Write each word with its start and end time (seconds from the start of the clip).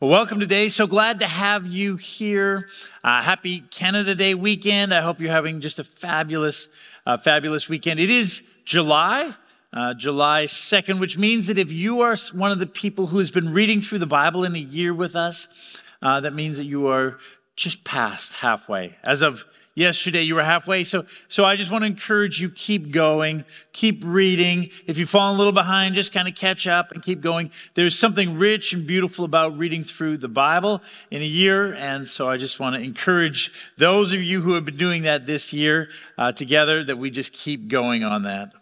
Well, 0.00 0.10
welcome 0.10 0.38
today. 0.38 0.68
So 0.68 0.86
glad 0.86 1.18
to 1.18 1.26
have 1.26 1.66
you 1.66 1.96
here. 1.96 2.68
Uh, 3.02 3.20
happy 3.20 3.62
Canada 3.62 4.14
Day 4.14 4.32
weekend. 4.32 4.94
I 4.94 5.00
hope 5.00 5.20
you're 5.20 5.32
having 5.32 5.60
just 5.60 5.80
a 5.80 5.82
fabulous, 5.82 6.68
uh, 7.04 7.16
fabulous 7.16 7.68
weekend. 7.68 7.98
It 7.98 8.08
is 8.08 8.44
July, 8.64 9.34
uh, 9.72 9.94
July 9.94 10.44
2nd, 10.44 11.00
which 11.00 11.18
means 11.18 11.48
that 11.48 11.58
if 11.58 11.72
you 11.72 12.00
are 12.02 12.16
one 12.32 12.52
of 12.52 12.60
the 12.60 12.66
people 12.66 13.08
who 13.08 13.18
has 13.18 13.32
been 13.32 13.52
reading 13.52 13.80
through 13.80 13.98
the 13.98 14.06
Bible 14.06 14.44
in 14.44 14.54
a 14.54 14.60
year 14.60 14.94
with 14.94 15.16
us, 15.16 15.48
uh, 16.00 16.20
that 16.20 16.32
means 16.32 16.58
that 16.58 16.66
you 16.66 16.86
are 16.86 17.18
just 17.56 17.82
past 17.82 18.34
halfway. 18.34 18.94
As 19.02 19.20
of 19.20 19.44
yesterday 19.78 20.22
you 20.22 20.34
were 20.34 20.42
halfway. 20.42 20.84
So 20.84 21.06
so 21.28 21.44
i 21.44 21.56
just 21.56 21.70
want 21.70 21.82
to 21.82 21.86
encourage 21.86 22.40
you 22.40 22.50
keep 22.50 22.90
going 22.90 23.44
keep 23.72 24.02
reading. 24.04 24.70
If 24.86 24.98
you've 24.98 25.08
fallen 25.08 25.36
a 25.36 25.38
little 25.38 25.52
behind 25.52 25.94
just 25.94 26.12
kind 26.12 26.26
of 26.26 26.34
catch 26.34 26.66
up 26.66 26.92
and 26.92 27.02
keep 27.02 27.20
going. 27.20 27.50
There's 27.74 27.98
something 27.98 28.38
rich 28.38 28.72
and 28.72 28.86
beautiful 28.86 29.24
about 29.24 29.56
reading 29.56 29.84
through 29.84 30.18
the 30.18 30.28
bible 30.28 30.82
in 31.10 31.22
a 31.22 31.26
year 31.26 31.72
and 31.74 32.06
so 32.08 32.28
i 32.28 32.36
just 32.36 32.60
want 32.60 32.76
to 32.76 32.82
encourage 32.82 33.52
those 33.76 34.12
of 34.12 34.22
you 34.22 34.40
who 34.40 34.54
have 34.54 34.64
been 34.64 34.76
doing 34.76 35.02
that 35.02 35.26
this 35.26 35.52
year 35.52 35.88
uh, 36.16 36.32
together 36.32 36.84
that 36.84 36.98
we 36.98 37.10
just 37.10 37.32
keep 37.32 37.68
going 37.68 38.02
on 38.04 38.22
that 38.22 38.52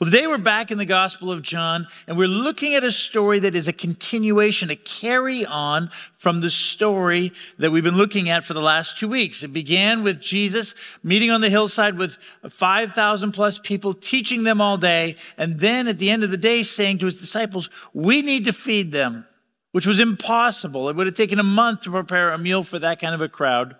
well, 0.00 0.10
today 0.10 0.26
we're 0.26 0.38
back 0.38 0.72
in 0.72 0.78
the 0.78 0.84
Gospel 0.84 1.30
of 1.30 1.42
John, 1.42 1.86
and 2.08 2.18
we're 2.18 2.26
looking 2.26 2.74
at 2.74 2.82
a 2.82 2.90
story 2.90 3.38
that 3.38 3.54
is 3.54 3.68
a 3.68 3.72
continuation, 3.72 4.68
a 4.68 4.74
carry 4.74 5.46
on 5.46 5.88
from 6.16 6.40
the 6.40 6.50
story 6.50 7.32
that 7.58 7.70
we've 7.70 7.84
been 7.84 7.96
looking 7.96 8.28
at 8.28 8.44
for 8.44 8.54
the 8.54 8.60
last 8.60 8.98
two 8.98 9.06
weeks. 9.06 9.44
It 9.44 9.52
began 9.52 10.02
with 10.02 10.20
Jesus 10.20 10.74
meeting 11.04 11.30
on 11.30 11.42
the 11.42 11.48
hillside 11.48 11.96
with 11.96 12.18
5,000 12.48 13.30
plus 13.30 13.60
people, 13.60 13.94
teaching 13.94 14.42
them 14.42 14.60
all 14.60 14.76
day, 14.76 15.14
and 15.38 15.60
then 15.60 15.86
at 15.86 15.98
the 15.98 16.10
end 16.10 16.24
of 16.24 16.32
the 16.32 16.36
day 16.36 16.64
saying 16.64 16.98
to 16.98 17.06
his 17.06 17.20
disciples, 17.20 17.70
We 17.92 18.20
need 18.20 18.46
to 18.46 18.52
feed 18.52 18.90
them, 18.90 19.26
which 19.70 19.86
was 19.86 20.00
impossible. 20.00 20.88
It 20.88 20.96
would 20.96 21.06
have 21.06 21.14
taken 21.14 21.38
a 21.38 21.44
month 21.44 21.82
to 21.82 21.92
prepare 21.92 22.32
a 22.32 22.38
meal 22.38 22.64
for 22.64 22.80
that 22.80 23.00
kind 23.00 23.14
of 23.14 23.20
a 23.20 23.28
crowd. 23.28 23.76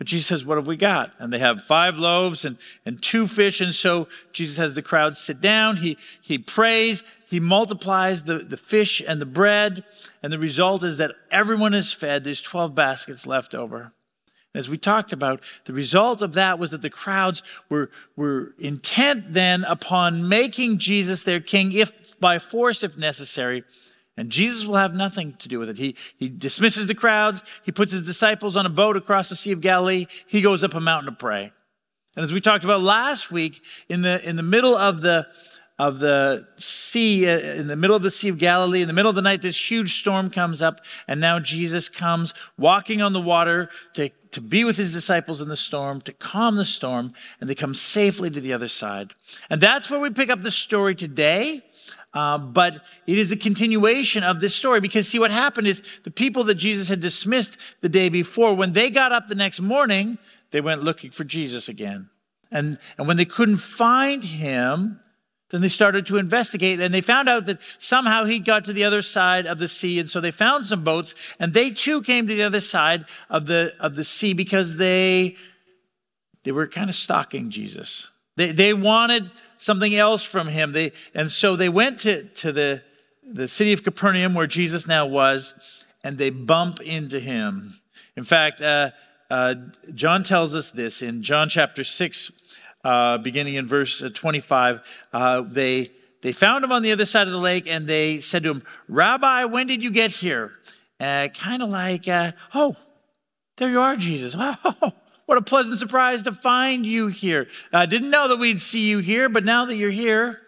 But 0.00 0.06
Jesus 0.06 0.28
says, 0.28 0.46
What 0.46 0.56
have 0.56 0.66
we 0.66 0.78
got? 0.78 1.12
And 1.18 1.30
they 1.30 1.40
have 1.40 1.62
five 1.62 1.98
loaves 1.98 2.46
and, 2.46 2.56
and 2.86 3.02
two 3.02 3.28
fish. 3.28 3.60
And 3.60 3.74
so 3.74 4.08
Jesus 4.32 4.56
has 4.56 4.72
the 4.72 4.80
crowd 4.80 5.14
sit 5.14 5.42
down. 5.42 5.76
He, 5.76 5.98
he 6.22 6.38
prays. 6.38 7.04
He 7.28 7.38
multiplies 7.38 8.22
the, 8.22 8.38
the 8.38 8.56
fish 8.56 9.02
and 9.06 9.20
the 9.20 9.26
bread. 9.26 9.84
And 10.22 10.32
the 10.32 10.38
result 10.38 10.84
is 10.84 10.96
that 10.96 11.16
everyone 11.30 11.74
is 11.74 11.92
fed. 11.92 12.24
There's 12.24 12.40
12 12.40 12.74
baskets 12.74 13.26
left 13.26 13.54
over. 13.54 13.92
As 14.54 14.70
we 14.70 14.78
talked 14.78 15.12
about, 15.12 15.42
the 15.66 15.74
result 15.74 16.22
of 16.22 16.32
that 16.32 16.58
was 16.58 16.70
that 16.70 16.80
the 16.80 16.88
crowds 16.88 17.42
were, 17.68 17.90
were 18.16 18.54
intent 18.58 19.34
then 19.34 19.64
upon 19.64 20.26
making 20.26 20.78
Jesus 20.78 21.24
their 21.24 21.40
king, 21.40 21.72
if 21.72 21.92
by 22.18 22.38
force, 22.38 22.82
if 22.82 22.96
necessary. 22.96 23.64
And 24.16 24.30
Jesus 24.30 24.66
will 24.66 24.76
have 24.76 24.94
nothing 24.94 25.34
to 25.38 25.48
do 25.48 25.58
with 25.58 25.68
it. 25.68 25.78
He, 25.78 25.96
he 26.18 26.28
dismisses 26.28 26.86
the 26.86 26.94
crowds. 26.94 27.42
He 27.62 27.72
puts 27.72 27.92
his 27.92 28.04
disciples 28.04 28.56
on 28.56 28.66
a 28.66 28.70
boat 28.70 28.96
across 28.96 29.28
the 29.28 29.36
Sea 29.36 29.52
of 29.52 29.60
Galilee. 29.60 30.06
He 30.26 30.42
goes 30.42 30.62
up 30.62 30.74
a 30.74 30.80
mountain 30.80 31.12
to 31.12 31.18
pray. 31.18 31.52
And 32.16 32.24
as 32.24 32.32
we 32.32 32.40
talked 32.40 32.64
about 32.64 32.82
last 32.82 33.30
week, 33.30 33.62
in 33.88 34.02
the, 34.02 34.22
in 34.28 34.36
the 34.36 34.42
middle 34.42 34.76
of 34.76 35.00
the, 35.00 35.28
of 35.78 36.00
the 36.00 36.46
sea, 36.58 37.26
uh, 37.26 37.38
in 37.38 37.68
the 37.68 37.76
middle 37.76 37.96
of 37.96 38.02
the 38.02 38.10
Sea 38.10 38.28
of 38.28 38.36
Galilee, 38.36 38.82
in 38.82 38.88
the 38.88 38.92
middle 38.92 39.08
of 39.08 39.14
the 39.14 39.22
night, 39.22 39.40
this 39.40 39.70
huge 39.70 40.00
storm 40.00 40.28
comes 40.28 40.60
up. 40.60 40.80
And 41.08 41.20
now 41.20 41.38
Jesus 41.38 41.88
comes 41.88 42.34
walking 42.58 43.00
on 43.00 43.12
the 43.12 43.20
water 43.20 43.70
to, 43.94 44.10
to 44.32 44.40
be 44.40 44.64
with 44.64 44.76
his 44.76 44.92
disciples 44.92 45.40
in 45.40 45.48
the 45.48 45.56
storm, 45.56 46.00
to 46.02 46.12
calm 46.12 46.56
the 46.56 46.66
storm, 46.66 47.14
and 47.40 47.48
they 47.48 47.54
come 47.54 47.74
safely 47.74 48.28
to 48.30 48.40
the 48.40 48.52
other 48.52 48.68
side. 48.68 49.14
And 49.48 49.60
that's 49.60 49.88
where 49.88 50.00
we 50.00 50.10
pick 50.10 50.28
up 50.28 50.42
the 50.42 50.50
story 50.50 50.94
today. 50.94 51.62
Uh, 52.12 52.38
but 52.38 52.82
it 53.06 53.18
is 53.18 53.30
a 53.30 53.36
continuation 53.36 54.24
of 54.24 54.40
this 54.40 54.54
story 54.54 54.80
because 54.80 55.08
see 55.08 55.18
what 55.18 55.30
happened 55.30 55.66
is 55.66 55.82
the 56.02 56.10
people 56.10 56.42
that 56.44 56.56
Jesus 56.56 56.88
had 56.88 57.00
dismissed 57.00 57.56
the 57.82 57.88
day 57.88 58.08
before, 58.08 58.54
when 58.54 58.72
they 58.72 58.90
got 58.90 59.12
up 59.12 59.28
the 59.28 59.34
next 59.34 59.60
morning, 59.60 60.18
they 60.50 60.60
went 60.60 60.82
looking 60.82 61.12
for 61.12 61.22
Jesus 61.22 61.68
again. 61.68 62.10
And, 62.50 62.78
and 62.98 63.06
when 63.06 63.16
they 63.16 63.24
couldn't 63.24 63.58
find 63.58 64.24
him, 64.24 64.98
then 65.50 65.60
they 65.60 65.68
started 65.68 66.06
to 66.06 66.16
investigate 66.16 66.80
and 66.80 66.92
they 66.92 67.00
found 67.00 67.28
out 67.28 67.46
that 67.46 67.60
somehow 67.78 68.24
he 68.24 68.38
got 68.38 68.64
to 68.64 68.72
the 68.72 68.84
other 68.84 69.02
side 69.02 69.46
of 69.46 69.58
the 69.58 69.68
sea. 69.68 69.98
And 69.98 70.10
so 70.10 70.20
they 70.20 70.30
found 70.30 70.64
some 70.64 70.82
boats 70.82 71.14
and 71.38 71.54
they 71.54 71.70
too 71.70 72.02
came 72.02 72.26
to 72.26 72.34
the 72.34 72.42
other 72.42 72.60
side 72.60 73.04
of 73.28 73.46
the, 73.46 73.74
of 73.78 73.94
the 73.94 74.04
sea 74.04 74.32
because 74.32 74.76
they, 74.76 75.36
they 76.44 76.52
were 76.52 76.66
kind 76.66 76.88
of 76.88 76.96
stalking 76.96 77.50
Jesus. 77.50 78.10
They, 78.40 78.52
they 78.52 78.72
wanted 78.72 79.30
something 79.58 79.94
else 79.94 80.22
from 80.24 80.48
him. 80.48 80.72
They, 80.72 80.92
and 81.14 81.30
so 81.30 81.56
they 81.56 81.68
went 81.68 81.98
to, 82.00 82.24
to 82.24 82.52
the, 82.52 82.82
the 83.22 83.46
city 83.48 83.74
of 83.74 83.84
Capernaum 83.84 84.32
where 84.32 84.46
Jesus 84.46 84.86
now 84.86 85.04
was, 85.04 85.52
and 86.02 86.16
they 86.16 86.30
bump 86.30 86.80
into 86.80 87.20
him. 87.20 87.80
In 88.16 88.24
fact, 88.24 88.62
uh, 88.62 88.92
uh, 89.28 89.56
John 89.94 90.24
tells 90.24 90.54
us 90.54 90.70
this 90.70 91.02
in 91.02 91.22
John 91.22 91.50
chapter 91.50 91.84
6, 91.84 92.32
uh, 92.82 93.18
beginning 93.18 93.56
in 93.56 93.66
verse 93.66 94.02
25. 94.14 94.80
Uh, 95.12 95.42
they, 95.42 95.90
they 96.22 96.32
found 96.32 96.64
him 96.64 96.72
on 96.72 96.80
the 96.80 96.92
other 96.92 97.04
side 97.04 97.26
of 97.26 97.34
the 97.34 97.38
lake 97.38 97.66
and 97.66 97.86
they 97.86 98.22
said 98.22 98.44
to 98.44 98.52
him, 98.52 98.62
Rabbi, 98.88 99.44
when 99.44 99.66
did 99.66 99.82
you 99.82 99.90
get 99.90 100.12
here? 100.12 100.52
Uh, 100.98 101.28
kind 101.28 101.62
of 101.62 101.68
like, 101.68 102.08
uh, 102.08 102.32
oh, 102.54 102.74
there 103.58 103.68
you 103.68 103.82
are, 103.82 103.96
Jesus. 103.96 104.34
Oh, 104.82 104.94
what 105.30 105.38
a 105.38 105.42
pleasant 105.42 105.78
surprise 105.78 106.24
to 106.24 106.32
find 106.32 106.84
you 106.84 107.06
here. 107.06 107.46
I 107.72 107.86
didn't 107.86 108.10
know 108.10 108.26
that 108.26 108.40
we'd 108.40 108.60
see 108.60 108.88
you 108.88 108.98
here, 108.98 109.28
but 109.28 109.44
now 109.44 109.64
that 109.66 109.76
you're 109.76 109.88
here, 109.88 110.40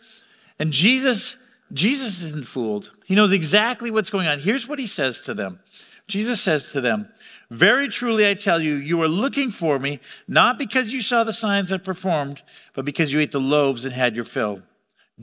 and 0.58 0.72
Jesus, 0.72 1.36
Jesus 1.72 2.20
isn't 2.20 2.48
fooled. 2.48 2.90
He 3.04 3.14
knows 3.14 3.32
exactly 3.32 3.92
what's 3.92 4.10
going 4.10 4.26
on. 4.26 4.40
Here's 4.40 4.66
what 4.66 4.80
he 4.80 4.88
says 4.88 5.20
to 5.20 5.34
them. 5.34 5.60
Jesus 6.08 6.40
says 6.40 6.72
to 6.72 6.80
them, 6.80 7.08
Very 7.48 7.88
truly 7.88 8.28
I 8.28 8.34
tell 8.34 8.60
you, 8.60 8.74
you 8.74 9.00
are 9.02 9.08
looking 9.08 9.52
for 9.52 9.78
me, 9.78 10.00
not 10.26 10.58
because 10.58 10.92
you 10.92 11.00
saw 11.00 11.22
the 11.22 11.32
signs 11.32 11.72
I 11.72 11.76
performed, 11.76 12.42
but 12.74 12.84
because 12.84 13.12
you 13.12 13.20
ate 13.20 13.30
the 13.30 13.40
loaves 13.40 13.84
and 13.84 13.94
had 13.94 14.16
your 14.16 14.24
fill. 14.24 14.62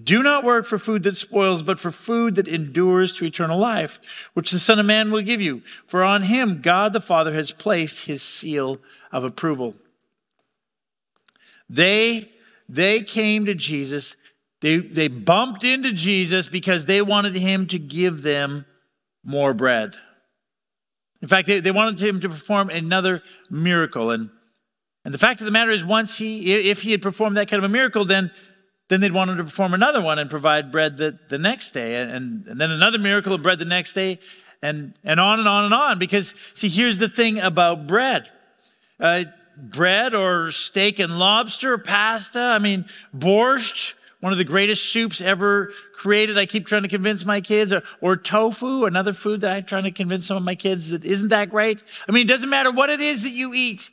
Do 0.01 0.21
not 0.21 0.43
work 0.43 0.65
for 0.65 0.77
food 0.77 1.03
that 1.03 1.17
spoils, 1.17 1.63
but 1.63 1.79
for 1.79 1.91
food 1.91 2.35
that 2.35 2.47
endures 2.47 3.11
to 3.13 3.25
eternal 3.25 3.57
life, 3.57 3.99
which 4.33 4.51
the 4.51 4.59
Son 4.59 4.79
of 4.79 4.85
Man 4.85 5.11
will 5.11 5.21
give 5.21 5.41
you. 5.41 5.61
For 5.87 6.03
on 6.03 6.23
him 6.23 6.61
God 6.61 6.93
the 6.93 7.01
Father 7.01 7.33
has 7.33 7.51
placed 7.51 8.05
his 8.05 8.21
seal 8.21 8.79
of 9.11 9.23
approval. 9.23 9.75
They, 11.69 12.29
they 12.67 13.01
came 13.01 13.45
to 13.45 13.55
Jesus. 13.55 14.15
They, 14.61 14.77
they 14.77 15.07
bumped 15.07 15.63
into 15.63 15.91
Jesus 15.91 16.47
because 16.47 16.85
they 16.85 17.01
wanted 17.01 17.35
him 17.35 17.65
to 17.67 17.79
give 17.79 18.21
them 18.21 18.65
more 19.23 19.53
bread. 19.53 19.95
In 21.21 21.27
fact, 21.27 21.47
they, 21.47 21.59
they 21.59 21.71
wanted 21.71 21.99
him 21.99 22.19
to 22.21 22.29
perform 22.29 22.69
another 22.69 23.21
miracle. 23.49 24.11
And, 24.11 24.29
and 25.03 25.13
the 25.13 25.17
fact 25.17 25.41
of 25.41 25.45
the 25.45 25.51
matter 25.51 25.71
is, 25.71 25.83
once 25.83 26.17
he, 26.17 26.69
if 26.69 26.81
he 26.81 26.91
had 26.91 27.01
performed 27.01 27.37
that 27.37 27.49
kind 27.49 27.63
of 27.63 27.69
a 27.69 27.73
miracle, 27.73 28.05
then 28.05 28.31
then 28.89 28.99
they'd 28.99 29.13
want 29.13 29.31
him 29.31 29.37
to 29.37 29.43
perform 29.43 29.73
another 29.73 30.01
one 30.01 30.19
and 30.19 30.29
provide 30.29 30.71
bread 30.71 30.97
the, 30.97 31.17
the 31.29 31.37
next 31.37 31.71
day, 31.71 31.95
and, 31.95 32.45
and 32.45 32.59
then 32.59 32.69
another 32.69 32.97
miracle 32.97 33.33
of 33.33 33.41
bread 33.41 33.59
the 33.59 33.65
next 33.65 33.93
day, 33.93 34.19
and, 34.61 34.93
and 35.03 35.19
on 35.19 35.39
and 35.39 35.47
on 35.47 35.65
and 35.65 35.73
on. 35.73 35.97
Because, 35.99 36.33
see, 36.53 36.67
here's 36.67 36.97
the 36.97 37.07
thing 37.07 37.39
about 37.39 37.87
bread 37.87 38.29
uh, 38.99 39.23
bread 39.55 40.13
or 40.13 40.51
steak 40.51 40.99
and 40.99 41.19
lobster, 41.19 41.77
pasta, 41.77 42.39
I 42.39 42.59
mean, 42.59 42.85
borscht, 43.15 43.93
one 44.19 44.33
of 44.33 44.37
the 44.37 44.43
greatest 44.43 44.91
soups 44.91 45.21
ever 45.21 45.71
created. 45.93 46.37
I 46.37 46.45
keep 46.45 46.65
trying 46.65 46.81
to 46.81 46.87
convince 46.87 47.25
my 47.25 47.41
kids, 47.41 47.71
or, 47.71 47.83
or 48.01 48.17
tofu, 48.17 48.85
another 48.85 49.13
food 49.13 49.41
that 49.41 49.55
I'm 49.55 49.65
trying 49.65 49.83
to 49.83 49.91
convince 49.91 50.25
some 50.25 50.37
of 50.37 50.43
my 50.43 50.55
kids 50.55 50.89
that 50.89 51.05
isn't 51.05 51.29
that 51.29 51.49
great. 51.49 51.81
I 52.07 52.11
mean, 52.11 52.25
it 52.25 52.29
doesn't 52.29 52.49
matter 52.49 52.71
what 52.71 52.89
it 52.89 52.99
is 52.99 53.23
that 53.23 53.31
you 53.31 53.53
eat. 53.53 53.89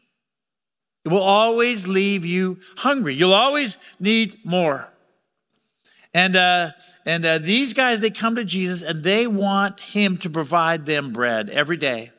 It 1.07 1.11
will 1.11 1.23
always 1.23 1.87
leave 1.87 2.25
you 2.25 2.59
hungry. 2.79 3.15
You'll 3.15 3.33
always 3.33 3.79
need 4.01 4.45
more. 4.45 4.89
And, 6.13 6.35
uh, 6.35 6.73
and 7.05 7.25
uh, 7.25 7.39
these 7.39 7.75
guys, 7.75 8.01
they 8.01 8.11
come 8.11 8.35
to 8.35 8.45
Jesus 8.45 8.83
and 8.83 9.05
they 9.05 9.29
want 9.29 9.79
him 9.79 10.19
to 10.19 10.29
provide 10.29 10.85
them 10.85 11.13
bread 11.13 11.49
every 11.49 11.77
day. 11.77 12.11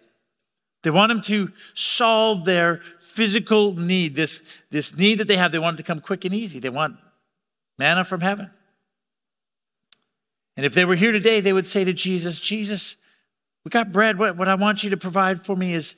They 0.84 0.90
want 0.90 1.12
him 1.12 1.20
to 1.24 1.52
solve 1.74 2.46
their 2.46 2.80
physical 3.02 3.74
need, 3.74 4.16
this, 4.16 4.42
this 4.70 4.96
need 4.96 5.16
that 5.16 5.28
they 5.28 5.36
have. 5.36 5.52
They 5.52 5.60
want 5.60 5.74
it 5.74 5.84
to 5.84 5.88
come 5.88 6.00
quick 6.00 6.24
and 6.24 6.34
easy. 6.34 6.60
They 6.60 6.70
want 6.70 6.96
manna 7.78 8.06
from 8.06 8.22
heaven. 8.22 8.52
And 10.56 10.66
if 10.66 10.74
they 10.74 10.86
were 10.86 10.96
here 10.96 11.12
today, 11.12 11.42
they 11.42 11.52
would 11.52 11.68
say 11.68 11.84
to 11.84 11.92
Jesus, 11.92 12.40
Jesus, 12.40 12.96
we 13.66 13.70
got 13.70 13.92
bread. 13.92 14.18
What, 14.18 14.38
what 14.38 14.48
I 14.48 14.56
want 14.56 14.82
you 14.86 14.90
to 14.92 14.98
provide 14.98 15.46
for 15.46 15.58
me 15.58 15.74
is 15.74 15.96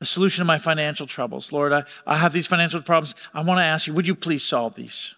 a 0.00 0.06
solution 0.06 0.40
to 0.40 0.46
my 0.46 0.58
financial 0.58 1.06
troubles. 1.06 1.52
Lord, 1.52 1.72
I, 1.72 1.84
I 2.06 2.16
have 2.16 2.32
these 2.32 2.46
financial 2.46 2.80
problems. 2.80 3.14
I 3.34 3.42
want 3.42 3.58
to 3.58 3.64
ask 3.64 3.86
you, 3.86 3.94
would 3.94 4.06
you 4.06 4.14
please 4.14 4.42
solve 4.42 4.74
these? 4.74 5.14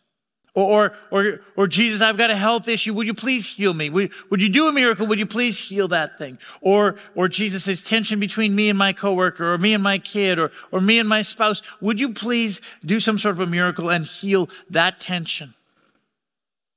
Or, 0.55 0.93
or, 1.11 1.23
or, 1.23 1.40
or, 1.56 1.67
Jesus, 1.67 2.02
I've 2.02 2.19
got 2.19 2.31
a 2.31 2.37
health 2.37 2.69
issue. 2.69 2.93
Would 2.93 3.06
you 3.06 3.14
please 3.14 3.49
heal 3.49 3.73
me? 3.73 3.88
Would, 3.88 4.12
would 4.29 4.43
you 4.43 4.50
do 4.50 4.69
a 4.69 4.73
miracle? 4.73 5.06
Would 5.06 5.19
you 5.19 5.25
please 5.25 5.58
heal 5.58 5.88
that 5.88 6.19
thing? 6.19 6.38
Or, 6.61 6.96
or 7.14 7.26
Jesus, 7.26 7.64
there's 7.64 7.81
tension 7.81 8.20
between 8.20 8.55
me 8.55 8.69
and 8.69 8.79
my 8.79 8.93
coworker, 8.93 9.55
or 9.55 9.56
me 9.56 9.73
and 9.73 9.82
my 9.82 9.96
kid, 9.96 10.38
or, 10.38 10.50
or 10.70 10.82
me 10.82 10.99
and 10.99 11.08
my 11.08 11.23
spouse. 11.23 11.62
Would 11.81 11.99
you 11.99 12.12
please 12.12 12.61
do 12.85 13.00
some 13.00 13.19
sort 13.19 13.37
of 13.37 13.40
a 13.40 13.46
miracle 13.46 13.88
and 13.88 14.05
heal 14.05 14.50
that 14.69 15.00
tension? 15.00 15.55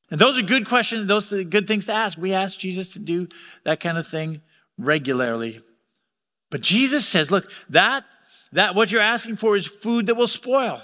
And 0.09 0.21
those 0.21 0.37
are 0.39 0.43
good 0.43 0.69
questions. 0.69 1.07
Those 1.07 1.33
are 1.33 1.43
good 1.43 1.67
things 1.67 1.87
to 1.87 1.93
ask. 1.93 2.17
We 2.17 2.31
ask 2.31 2.57
Jesus 2.57 2.87
to 2.93 2.99
do 2.99 3.27
that 3.65 3.81
kind 3.81 3.97
of 3.97 4.07
thing 4.07 4.41
regularly. 4.77 5.61
But 6.49 6.61
Jesus 6.61 7.07
says, 7.07 7.31
look, 7.31 7.49
that, 7.69 8.05
that 8.51 8.75
what 8.75 8.91
you're 8.91 9.01
asking 9.01 9.35
for 9.35 9.55
is 9.55 9.65
food 9.65 10.05
that 10.07 10.15
will 10.15 10.27
spoil. 10.27 10.81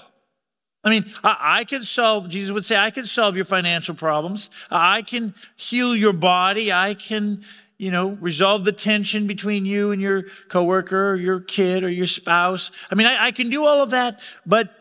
I 0.84 0.90
mean, 0.90 1.12
I, 1.22 1.60
I, 1.60 1.64
can 1.64 1.82
solve, 1.82 2.28
Jesus 2.28 2.50
would 2.50 2.64
say, 2.64 2.76
I 2.76 2.90
can 2.90 3.04
solve 3.04 3.36
your 3.36 3.44
financial 3.44 3.94
problems. 3.94 4.50
I 4.70 5.02
can 5.02 5.34
heal 5.56 5.94
your 5.94 6.12
body. 6.12 6.72
I 6.72 6.94
can, 6.94 7.44
you 7.78 7.92
know, 7.92 8.10
resolve 8.20 8.64
the 8.64 8.72
tension 8.72 9.26
between 9.26 9.64
you 9.64 9.92
and 9.92 10.02
your 10.02 10.24
coworker 10.48 11.12
or 11.12 11.16
your 11.16 11.40
kid 11.40 11.84
or 11.84 11.88
your 11.88 12.08
spouse. 12.08 12.72
I 12.90 12.96
mean, 12.96 13.06
I, 13.06 13.26
I 13.26 13.30
can 13.30 13.48
do 13.48 13.64
all 13.64 13.82
of 13.82 13.90
that, 13.90 14.20
but, 14.44 14.74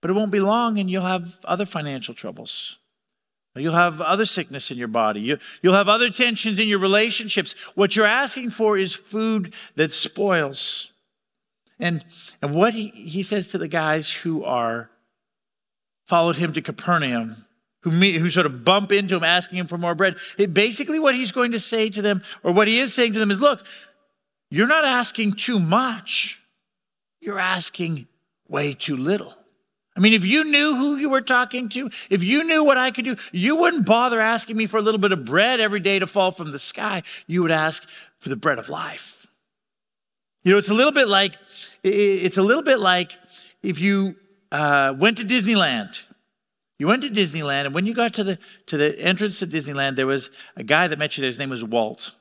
but 0.00 0.10
it 0.10 0.14
won't 0.14 0.32
be 0.32 0.40
long 0.40 0.78
and 0.78 0.90
you'll 0.90 1.06
have 1.06 1.38
other 1.44 1.64
financial 1.64 2.14
troubles. 2.14 2.79
You'll 3.56 3.74
have 3.74 4.00
other 4.00 4.26
sickness 4.26 4.70
in 4.70 4.78
your 4.78 4.88
body. 4.88 5.20
You, 5.20 5.38
will 5.62 5.72
have 5.72 5.88
other 5.88 6.08
tensions 6.08 6.58
in 6.58 6.68
your 6.68 6.78
relationships. 6.78 7.54
What 7.74 7.96
you're 7.96 8.06
asking 8.06 8.50
for 8.50 8.78
is 8.78 8.94
food 8.94 9.54
that 9.74 9.92
spoils. 9.92 10.92
And, 11.80 12.04
and 12.40 12.54
what 12.54 12.74
he, 12.74 12.88
he 12.90 13.22
says 13.22 13.48
to 13.48 13.58
the 13.58 13.66
guys 13.66 14.10
who 14.10 14.44
are 14.44 14.90
followed 16.06 16.36
him 16.36 16.52
to 16.52 16.62
Capernaum, 16.62 17.44
who, 17.82 17.90
meet, 17.90 18.16
who 18.16 18.30
sort 18.30 18.46
of 18.46 18.64
bump 18.64 18.92
into 18.92 19.16
him 19.16 19.24
asking 19.24 19.58
him 19.58 19.66
for 19.66 19.78
more 19.78 19.94
bread, 19.94 20.16
it, 20.38 20.54
basically 20.54 21.00
what 21.00 21.14
he's 21.14 21.32
going 21.32 21.52
to 21.52 21.60
say 21.60 21.88
to 21.88 22.02
them, 22.02 22.22
or 22.44 22.52
what 22.52 22.68
he 22.68 22.78
is 22.78 22.94
saying 22.94 23.14
to 23.14 23.18
them, 23.18 23.30
is 23.30 23.40
look, 23.40 23.64
you're 24.50 24.66
not 24.66 24.84
asking 24.84 25.32
too 25.32 25.58
much, 25.58 26.40
you're 27.20 27.38
asking 27.38 28.06
way 28.48 28.74
too 28.74 28.96
little. 28.96 29.36
I 30.00 30.02
mean, 30.02 30.14
if 30.14 30.24
you 30.24 30.44
knew 30.44 30.76
who 30.76 30.96
you 30.96 31.10
were 31.10 31.20
talking 31.20 31.68
to, 31.68 31.90
if 32.08 32.24
you 32.24 32.42
knew 32.42 32.64
what 32.64 32.78
I 32.78 32.90
could 32.90 33.04
do, 33.04 33.16
you 33.32 33.54
wouldn't 33.54 33.84
bother 33.84 34.18
asking 34.18 34.56
me 34.56 34.64
for 34.64 34.78
a 34.78 34.80
little 34.80 34.98
bit 34.98 35.12
of 35.12 35.26
bread 35.26 35.60
every 35.60 35.78
day 35.78 35.98
to 35.98 36.06
fall 36.06 36.30
from 36.30 36.52
the 36.52 36.58
sky. 36.58 37.02
You 37.26 37.42
would 37.42 37.50
ask 37.50 37.84
for 38.18 38.30
the 38.30 38.36
bread 38.36 38.58
of 38.58 38.70
life. 38.70 39.26
You 40.42 40.52
know, 40.52 40.58
it's 40.58 40.70
a 40.70 40.74
little 40.74 40.90
bit 40.92 41.06
like 41.06 41.36
it's 41.82 42.38
a 42.38 42.42
little 42.42 42.62
bit 42.62 42.78
like 42.78 43.12
if 43.62 43.78
you 43.78 44.16
uh, 44.50 44.94
went 44.96 45.18
to 45.18 45.24
Disneyland. 45.24 46.02
You 46.78 46.86
went 46.86 47.02
to 47.02 47.10
Disneyland, 47.10 47.66
and 47.66 47.74
when 47.74 47.84
you 47.84 47.92
got 47.92 48.14
to 48.14 48.24
the 48.24 48.38
to 48.68 48.78
the 48.78 48.98
entrance 48.98 49.38
to 49.40 49.46
Disneyland, 49.46 49.96
there 49.96 50.06
was 50.06 50.30
a 50.56 50.62
guy 50.62 50.88
that 50.88 50.98
met 50.98 51.18
you 51.18 51.20
there. 51.20 51.28
His 51.28 51.38
name 51.38 51.50
was 51.50 51.62
Walt. 51.62 52.12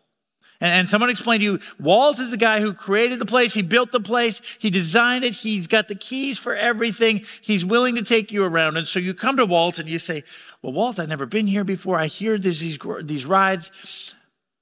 And, 0.61 0.89
someone 0.89 1.09
explained 1.09 1.41
to 1.41 1.45
you, 1.45 1.59
Walt 1.79 2.19
is 2.19 2.31
the 2.31 2.38
guy 2.38 2.59
who 2.59 2.73
created 2.73 3.19
the 3.19 3.25
place. 3.25 3.53
He 3.53 3.61
built 3.61 3.91
the 3.91 4.00
place. 4.00 4.41
He 4.59 4.69
designed 4.69 5.23
it. 5.23 5.35
He's 5.35 5.67
got 5.67 5.88
the 5.88 5.95
keys 5.95 6.38
for 6.38 6.56
everything. 6.56 7.25
He's 7.41 7.63
willing 7.63 7.95
to 7.95 8.01
take 8.01 8.31
you 8.31 8.44
around. 8.44 8.75
And 8.75 8.88
so 8.88 9.00
you 9.00 9.13
come 9.13 9.38
to 9.38 9.45
Walt 9.45 9.79
and 9.79 9.88
you 9.88 10.00
say, 10.00 10.23
well, 10.61 10.73
Walt, 10.73 11.00
I've 11.00 11.07
never 11.07 11.25
been 11.25 11.47
here 11.47 11.63
before. 11.63 11.97
I 11.97 12.07
hear 12.07 12.38
there's 12.38 12.59
these, 12.59 12.77
these 13.03 13.25
rides. 13.25 14.15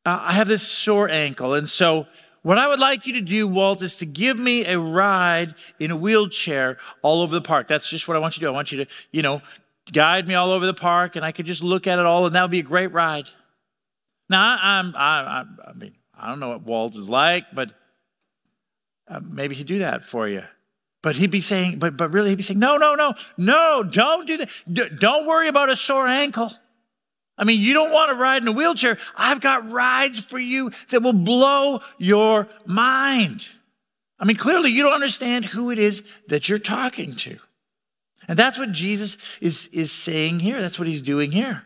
Uh, 0.06 0.20
I 0.22 0.34
have 0.34 0.48
this 0.48 0.68
sore 0.68 1.10
ankle. 1.10 1.56
And 1.56 1.68
so 1.68 2.06
what 2.44 2.60
I 2.60 2.68
would 2.68 2.80
like 2.80 3.08
you 3.08 3.14
to 3.14 3.22
do, 3.22 3.48
Walt, 3.48 3.82
is 3.82 3.96
to 3.98 4.06
give 4.06 4.38
me 4.38 4.66
a 4.66 4.80
ride 4.80 5.56
in 5.80 5.90
a 5.90 5.98
wheelchair 5.98 6.78
all 7.02 7.22
over 7.22 7.34
the 7.34 7.42
park. 7.42 7.68
That's 7.68 7.90
just 7.90 8.08
what 8.08 8.16
I 8.16 8.20
want 8.20 8.38
you 8.38 8.42
to 8.42 8.46
do. 8.46 8.50
I 8.50 8.54
want 8.54 8.72
you 8.72 8.86
to, 8.86 8.92
you 9.12 9.24
know, 9.24 9.42
guide 9.92 10.28
me 10.28 10.36
all 10.36 10.52
over 10.52 10.66
the 10.66 10.74
park 10.74 11.16
and 11.16 11.26
I 11.26 11.32
could 11.32 11.46
just 11.46 11.64
look 11.64 11.88
at 11.88 11.98
it 11.98 12.06
all 12.06 12.26
and 12.28 12.36
that 12.36 12.44
would 12.44 12.52
be 12.52 12.60
a 12.60 12.64
great 12.64 12.94
ride. 12.94 13.30
Now, 14.30 14.42
I, 14.42 14.80
I'm, 14.80 14.96
I, 14.96 15.46
I, 15.68 15.74
mean, 15.74 15.96
I 16.18 16.30
don't 16.30 16.40
know 16.40 16.50
what 16.50 16.64
Walt 16.64 16.96
is 16.96 17.10
like, 17.10 17.46
but 17.54 17.74
uh, 19.08 19.20
maybe 19.24 19.56
he'd 19.56 19.68
do 19.68 19.80
that 19.80 20.04
for 20.04 20.28
you. 20.28 20.44
But 21.02 21.16
he'd 21.16 21.32
be 21.32 21.42
saying, 21.42 21.80
but, 21.80 21.96
but 21.96 22.12
really, 22.12 22.30
he'd 22.30 22.36
be 22.36 22.44
saying, 22.44 22.60
no, 22.60 22.78
no, 22.78 22.96
no, 22.96 23.14
no, 23.38 23.84
don't 23.84 24.28
do 24.28 24.38
that. 24.38 24.50
D- 24.72 24.90
don't 25.00 25.26
worry 25.26 25.48
about 25.48 25.70
a 25.70 25.76
sore 25.76 26.08
ankle. 26.08 26.52
I 27.38 27.44
mean, 27.44 27.62
you 27.62 27.74
don't 27.74 27.92
want 27.92 28.10
to 28.10 28.16
ride 28.16 28.42
in 28.42 28.48
a 28.48 28.52
wheelchair. 28.52 28.98
I've 29.16 29.40
got 29.40 29.72
rides 29.72 30.20
for 30.20 30.40
you 30.40 30.72
that 30.90 31.04
will 31.04 31.14
blow 31.14 31.82
your 32.00 32.50
mind. 32.66 33.48
I 34.20 34.26
mean, 34.26 34.38
clearly, 34.38 34.72
you 34.72 34.82
don't 34.82 34.94
understand 34.94 35.46
who 35.46 35.70
it 35.70 35.78
is 35.78 36.02
that 36.28 36.50
you're 36.50 36.58
talking 36.58 37.16
to. 37.18 37.38
And 38.28 38.38
that's 38.38 38.58
what 38.58 38.72
Jesus 38.72 39.18
is, 39.40 39.68
is 39.68 39.92
saying 39.92 40.40
here. 40.40 40.60
That's 40.62 40.80
what 40.80 40.88
he's 40.88 41.04
doing 41.04 41.32
here. 41.32 41.64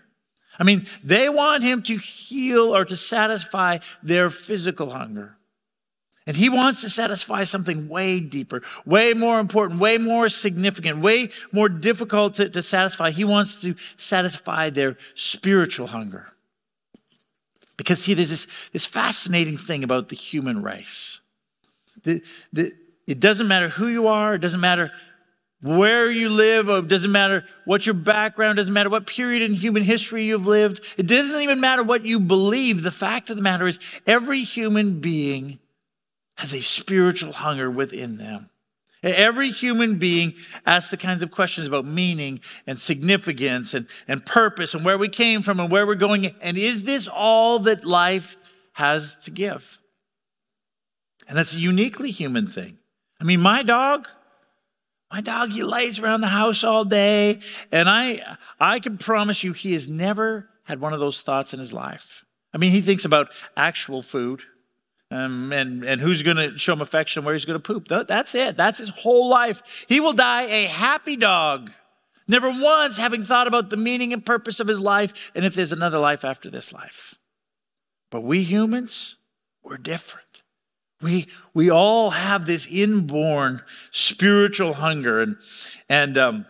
I 0.59 0.63
mean, 0.63 0.88
they 1.03 1.30
want 1.30 1.63
him 1.63 1.81
to 1.83 1.98
heal 1.98 2.75
or 2.75 2.86
to 2.86 2.95
satisfy 2.95 3.80
their 4.03 4.30
physical 4.30 4.92
hunger. 4.92 5.38
And 6.27 6.38
he 6.38 6.50
wants 6.50 6.81
to 6.81 6.89
satisfy 6.89 7.45
something 7.45 7.89
way 7.89 8.19
deeper, 8.19 8.62
way 8.86 9.13
more 9.13 9.39
important, 9.39 9.80
way 9.80 9.98
more 9.98 10.30
significant, 10.30 11.00
way 11.00 11.30
more 11.51 11.68
difficult 11.68 12.36
to, 12.36 12.48
to 12.50 12.62
satisfy. 12.62 13.09
He 13.09 13.24
wants 13.24 13.59
to 13.63 13.75
satisfy 13.98 14.69
their 14.69 14.98
spiritual 15.15 15.88
hunger. 15.88 16.27
Because, 17.75 18.03
see, 18.03 18.13
there's 18.13 18.30
this, 18.30 18.45
this 18.71 18.86
fascinating 18.86 19.57
thing 19.57 19.83
about 19.83 20.09
the 20.09 20.15
human 20.15 20.62
race. 20.62 21.19
The, 22.03 22.21
the, 22.53 22.71
it 23.07 23.19
doesn't 23.19 23.48
matter 23.48 23.69
who 23.69 23.88
you 23.88 24.07
are, 24.07 24.36
it 24.36 24.39
doesn't 24.39 24.59
matter 24.59 24.92
where 25.61 26.09
you 26.09 26.29
live, 26.29 26.69
it 26.69 26.87
doesn't 26.87 27.11
matter 27.11 27.45
what 27.65 27.85
your 27.85 27.93
background, 27.93 28.57
doesn't 28.57 28.73
matter 28.73 28.89
what 28.89 29.07
period 29.07 29.43
in 29.43 29.53
human 29.53 29.83
history 29.83 30.25
you've 30.25 30.47
lived, 30.47 30.83
it 30.97 31.07
doesn't 31.07 31.41
even 31.41 31.59
matter 31.59 31.83
what 31.83 32.03
you 32.03 32.19
believe. 32.19 32.81
The 32.81 32.91
fact 32.91 33.29
of 33.29 33.35
the 33.35 33.41
matter 33.41 33.67
is, 33.67 33.79
every 34.07 34.43
human 34.43 34.99
being 34.99 35.59
has 36.37 36.53
a 36.53 36.61
spiritual 36.61 37.33
hunger 37.33 37.69
within 37.69 38.17
them. 38.17 38.49
Every 39.03 39.49
human 39.51 39.97
being 39.97 40.35
asks 40.65 40.91
the 40.91 40.97
kinds 40.97 41.23
of 41.23 41.31
questions 41.31 41.65
about 41.67 41.85
meaning 41.85 42.39
and 42.67 42.79
significance 42.79 43.73
and, 43.73 43.87
and 44.07 44.23
purpose 44.25 44.75
and 44.75 44.85
where 44.85 44.97
we 44.97 45.09
came 45.09 45.41
from 45.41 45.59
and 45.59 45.71
where 45.71 45.87
we're 45.87 45.95
going. 45.95 46.35
And 46.39 46.57
is 46.57 46.83
this 46.83 47.07
all 47.07 47.57
that 47.59 47.83
life 47.83 48.37
has 48.73 49.15
to 49.23 49.31
give? 49.31 49.79
And 51.27 51.37
that's 51.37 51.53
a 51.53 51.59
uniquely 51.59 52.11
human 52.11 52.45
thing. 52.45 52.77
I 53.19 53.23
mean, 53.23 53.41
my 53.41 53.63
dog, 53.63 54.07
my 55.11 55.21
dog, 55.21 55.51
he 55.51 55.63
lays 55.63 55.99
around 55.99 56.21
the 56.21 56.27
house 56.27 56.63
all 56.63 56.85
day, 56.85 57.39
and 57.71 57.89
I, 57.89 58.37
I 58.59 58.79
can 58.79 58.97
promise 58.97 59.43
you, 59.43 59.53
he 59.53 59.73
has 59.73 59.87
never 59.87 60.49
had 60.63 60.79
one 60.79 60.93
of 60.93 60.99
those 60.99 61.21
thoughts 61.21 61.53
in 61.53 61.59
his 61.59 61.73
life. 61.73 62.23
I 62.53 62.57
mean, 62.57 62.71
he 62.71 62.81
thinks 62.81 63.05
about 63.05 63.29
actual 63.57 64.01
food. 64.01 64.43
Um, 65.09 65.51
and, 65.51 65.83
and 65.83 65.99
who's 65.99 66.23
going 66.23 66.37
to 66.37 66.57
show 66.57 66.71
him 66.71 66.81
affection, 66.81 67.25
where 67.25 67.33
he's 67.33 67.43
going 67.43 67.59
to 67.59 67.61
poop. 67.61 67.89
That's 68.07 68.33
it. 68.33 68.55
That's 68.55 68.77
his 68.77 68.87
whole 68.87 69.29
life. 69.29 69.61
He 69.89 69.99
will 69.99 70.13
die 70.13 70.43
a 70.43 70.67
happy 70.67 71.17
dog, 71.17 71.71
never 72.29 72.49
once 72.49 72.97
having 72.97 73.23
thought 73.23 73.45
about 73.45 73.69
the 73.69 73.75
meaning 73.75 74.13
and 74.13 74.25
purpose 74.25 74.61
of 74.61 74.69
his 74.69 74.79
life 74.79 75.29
and 75.35 75.43
if 75.43 75.53
there's 75.53 75.73
another 75.73 75.99
life 75.99 76.23
after 76.23 76.49
this 76.49 76.71
life. 76.71 77.15
But 78.09 78.21
we 78.21 78.43
humans, 78.43 79.17
we're 79.61 79.75
different. 79.77 80.30
We, 81.01 81.27
we 81.53 81.70
all 81.70 82.12
have 82.12 82.46
this 82.46 82.67
inborn 82.70 83.62
spiritual 83.91 84.74
hunger. 84.75 85.22
And, 85.22 85.38
and, 85.89 86.17
um, 86.17 86.46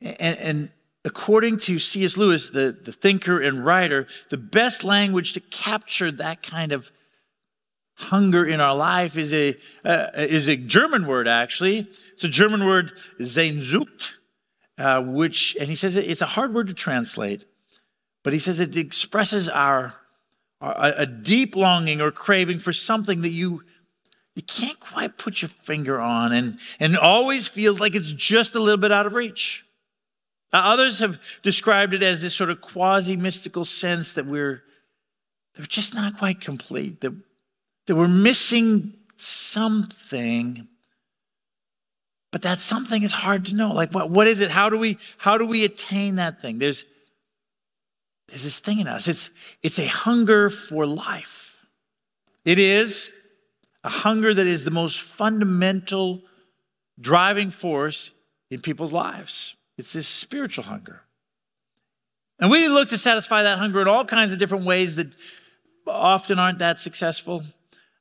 and, 0.00 0.38
and 0.38 0.70
according 1.04 1.58
to 1.58 1.78
C.S. 1.78 2.16
Lewis, 2.16 2.50
the, 2.50 2.76
the 2.82 2.92
thinker 2.92 3.40
and 3.40 3.64
writer, 3.64 4.06
the 4.30 4.36
best 4.36 4.84
language 4.84 5.32
to 5.34 5.40
capture 5.40 6.10
that 6.10 6.42
kind 6.42 6.72
of 6.72 6.90
hunger 7.96 8.44
in 8.44 8.60
our 8.60 8.74
life 8.74 9.16
is 9.16 9.32
a, 9.32 9.56
uh, 9.84 10.08
is 10.16 10.48
a 10.48 10.56
German 10.56 11.06
word, 11.06 11.28
actually. 11.28 11.88
It's 12.12 12.24
a 12.24 12.28
German 12.28 12.66
word, 12.66 12.92
Sehnsucht, 13.20 14.10
uh, 14.78 15.00
which, 15.02 15.56
and 15.60 15.68
he 15.68 15.76
says 15.76 15.96
it's 15.96 16.22
a 16.22 16.26
hard 16.26 16.54
word 16.54 16.66
to 16.68 16.74
translate, 16.74 17.44
but 18.24 18.32
he 18.32 18.38
says 18.38 18.58
it 18.58 18.76
expresses 18.76 19.48
our 19.48 19.94
a, 20.64 21.06
deep 21.06 21.56
longing 21.56 22.00
or 22.00 22.10
craving 22.10 22.58
for 22.58 22.72
something 22.72 23.22
that 23.22 23.32
you 23.32 23.62
you 24.34 24.42
can't 24.42 24.80
quite 24.80 25.16
put 25.16 25.42
your 25.42 25.48
finger 25.48 26.00
on 26.00 26.32
and, 26.32 26.58
and 26.80 26.96
always 26.96 27.46
feels 27.46 27.78
like 27.78 27.94
it's 27.94 28.10
just 28.10 28.56
a 28.56 28.58
little 28.58 28.80
bit 28.80 28.90
out 28.90 29.06
of 29.06 29.12
reach. 29.12 29.64
Others 30.52 31.00
have 31.00 31.20
described 31.42 31.94
it 31.94 32.02
as 32.02 32.22
this 32.22 32.34
sort 32.34 32.50
of 32.50 32.60
quasi 32.60 33.16
mystical 33.16 33.64
sense 33.64 34.12
that 34.14 34.26
we're, 34.26 34.62
that 35.54 35.62
we're 35.62 35.66
just 35.66 35.94
not 35.94 36.18
quite 36.18 36.40
complete, 36.40 37.00
that, 37.00 37.12
that 37.86 37.94
we're 37.94 38.08
missing 38.08 38.94
something. 39.16 40.66
But 42.32 42.42
that 42.42 42.60
something 42.60 43.04
is 43.04 43.12
hard 43.12 43.44
to 43.46 43.54
know. 43.54 43.72
Like, 43.72 43.92
what, 43.92 44.10
what 44.10 44.26
is 44.26 44.40
it? 44.40 44.50
How 44.50 44.68
do, 44.68 44.76
we, 44.76 44.98
how 45.18 45.38
do 45.38 45.46
we 45.46 45.64
attain 45.64 46.16
that 46.16 46.40
thing? 46.40 46.58
There's, 46.58 46.84
there's 48.28 48.44
this 48.44 48.58
thing 48.58 48.80
in 48.80 48.88
us. 48.88 49.08
It's, 49.08 49.30
it's 49.62 49.78
a 49.78 49.86
hunger 49.86 50.48
for 50.48 50.86
life. 50.86 51.66
It 52.44 52.58
is 52.58 53.10
a 53.82 53.88
hunger 53.88 54.32
that 54.32 54.46
is 54.46 54.64
the 54.64 54.70
most 54.70 55.00
fundamental 55.00 56.22
driving 57.00 57.50
force 57.50 58.10
in 58.50 58.60
people's 58.60 58.92
lives. 58.92 59.56
It's 59.76 59.92
this 59.92 60.08
spiritual 60.08 60.64
hunger. 60.64 61.02
And 62.38 62.50
we 62.50 62.68
look 62.68 62.88
to 62.90 62.98
satisfy 62.98 63.42
that 63.42 63.58
hunger 63.58 63.80
in 63.82 63.88
all 63.88 64.04
kinds 64.04 64.32
of 64.32 64.38
different 64.38 64.64
ways 64.64 64.96
that 64.96 65.14
often 65.86 66.38
aren't 66.38 66.58
that 66.58 66.80
successful. 66.80 67.42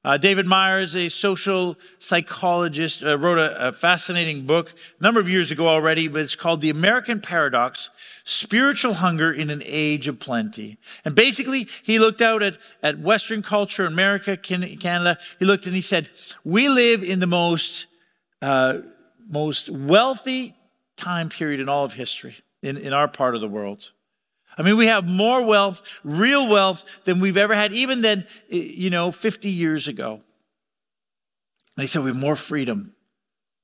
Uh, 0.05 0.17
David 0.17 0.45
Myers, 0.45 0.98
a 0.98 1.07
social 1.07 1.77
psychologist, 1.98 3.03
uh, 3.03 3.17
wrote 3.17 3.38
a, 3.38 3.69
a, 3.69 3.72
fascinating 3.72 4.45
book 4.45 4.74
a 5.00 5.03
number 5.03 5.22
of 5.22 5.29
years 5.29 5.50
ago 5.50 5.69
already, 5.69 6.10
but 6.10 6.22
it's 6.22 6.36
called 6.36 6.60
The 6.60 6.69
American 6.69 7.22
Paradox 7.22 7.89
Spiritual 8.25 8.95
Hunger 8.95 9.31
in 9.31 9.50
an 9.50 9.62
Age 9.65 10.10
of 10.10 10.19
Plenty. 10.19 10.77
And 11.05 11.15
basically, 11.15 11.69
he 11.83 12.00
looked 12.00 12.22
out 12.22 12.43
at, 12.43 12.57
at 12.81 13.00
Western 13.00 13.41
culture, 13.41 13.86
America, 13.86 14.36
Canada. 14.36 15.17
He 15.39 15.45
looked 15.45 15.67
and 15.67 15.75
he 15.75 15.81
said, 15.81 16.10
We 16.43 16.67
live 16.67 17.01
in 17.01 17.22
the 17.22 17.27
most, 17.27 17.86
uh, 18.41 18.79
most 19.29 19.69
wealthy 19.69 20.53
time 20.98 21.29
period 21.29 21.62
in 21.62 21.69
all 21.69 21.86
of 21.86 21.93
history, 21.93 22.36
in, 22.62 22.75
in 22.75 22.91
our 22.91 23.07
part 23.07 23.36
of 23.36 23.41
the 23.41 23.48
world. 23.48 23.91
I 24.57 24.62
mean, 24.62 24.77
we 24.77 24.88
have 24.88 25.07
more 25.07 25.41
wealth, 25.43 25.81
real 26.03 26.48
wealth, 26.48 26.83
than 27.05 27.19
we've 27.19 27.38
ever 27.38 27.55
had, 27.55 27.74
even 27.74 28.01
than, 28.01 28.25
eh, 28.51 28.57
you 28.57 28.89
know, 28.89 29.12
50 29.12 29.50
years 29.50 29.88
ago. 29.88 30.22
They 31.75 31.88
said 31.88 32.03
we 32.03 32.10
have 32.10 32.19
more 32.19 32.36
freedom 32.36 32.93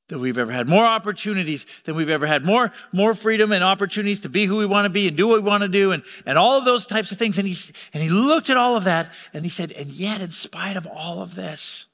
than 0.08 0.20
we've 0.20 0.38
ever 0.38 0.52
had, 0.52 0.68
more 0.68 0.86
opportunities 0.86 1.66
than 1.86 1.96
we've 1.96 2.10
ever 2.10 2.26
had, 2.26 2.44
more, 2.44 2.72
more 2.92 3.14
freedom 3.14 3.52
and 3.52 3.64
opportunities 3.64 4.22
to 4.22 4.30
be 4.30 4.46
who 4.46 4.58
we 4.58 4.66
want 4.66 4.86
to 4.86 4.90
be 4.90 5.08
and 5.08 5.16
do 5.16 5.28
what 5.28 5.44
we 5.44 5.48
want 5.48 5.62
to 5.62 5.70
do 5.70 5.92
and, 5.92 6.04
and 6.26 6.38
all 6.38 6.58
of 6.58 6.66
those 6.66 6.88
types 6.88 7.12
of 7.12 7.20
things. 7.20 7.38
And, 7.38 7.48
he, 7.48 7.56
and 7.94 8.02
he 8.02 8.10
looked 8.10 8.50
at 8.50 8.58
all 8.58 8.76
of 8.76 8.84
that 8.86 9.14
and 9.34 9.46
he 9.46 9.50
said, 9.50 9.72
and 9.74 9.92
yet, 9.92 10.22
in 10.22 10.32
spite 10.32 10.76
of 10.76 10.88
all 10.88 11.22
of 11.22 11.36
this, 11.36 11.86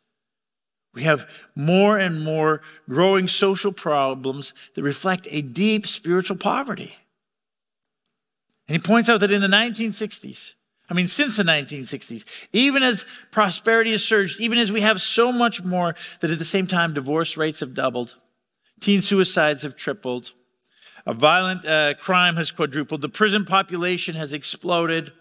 we 0.94 1.04
have 1.04 1.30
more 1.56 1.98
and 1.98 2.24
more 2.24 2.62
growing 2.90 3.28
social 3.28 3.74
problems 3.74 4.54
that 4.76 4.84
reflect 4.84 5.28
a 5.30 5.42
deep 5.42 5.86
spiritual 5.86 6.38
poverty. 6.38 6.96
And 8.68 8.76
he 8.76 8.80
points 8.80 9.10
out 9.10 9.20
that 9.20 9.32
in 9.32 9.42
the 9.42 9.48
1960s, 9.48 10.54
I 10.90 10.94
mean, 10.94 11.08
since 11.08 11.38
the 11.38 11.44
1960s, 11.44 12.24
even 12.54 12.84
as 12.84 13.06
prosperity 13.32 13.92
has 13.92 14.04
surged, 14.04 14.40
even 14.40 14.58
as 14.58 14.72
we 14.72 14.82
have 14.82 15.02
so 15.02 15.32
much 15.32 15.64
more, 15.64 15.96
that 16.22 16.32
at 16.32 16.40
the 16.40 16.46
same 16.46 16.68
time, 16.68 16.94
divorce 16.94 17.38
rates 17.38 17.60
have 17.60 17.74
doubled, 17.74 18.16
teen 18.80 19.02
suicides 19.02 19.64
have 19.64 19.76
tripled, 19.76 20.34
a 21.08 21.14
violent 21.14 21.66
uh, 21.66 21.94
crime 21.96 22.36
has 22.36 22.52
quadrupled, 22.52 23.02
the 23.02 23.10
prison 23.10 23.46
population 23.46 24.16
has 24.16 24.34
exploded. 24.34 25.12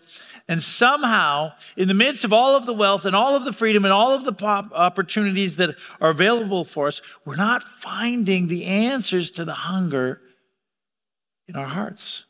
And 0.47 0.63
somehow, 0.63 1.53
in 1.77 1.89
the 1.89 1.95
midst 1.95 2.25
of 2.25 2.33
all 2.33 2.57
of 2.57 2.67
the 2.67 2.75
wealth 2.75 3.07
and 3.07 3.17
all 3.17 3.35
of 3.35 3.45
the 3.45 3.53
freedom 3.53 3.85
and 3.85 3.93
all 3.93 4.15
of 4.15 4.25
the 4.25 4.33
pop 4.33 4.71
opportunities 4.73 5.57
that 5.57 5.77
are 6.01 6.11
available 6.11 6.65
for 6.65 6.89
us, 6.89 7.01
we're 7.25 7.37
not 7.37 7.63
finding 7.63 8.49
the 8.49 8.65
answers 8.67 9.31
to 9.33 9.45
the 9.45 9.55
hunger 9.55 10.21
in 11.49 11.57
our 11.57 11.67
hearts 11.67 12.25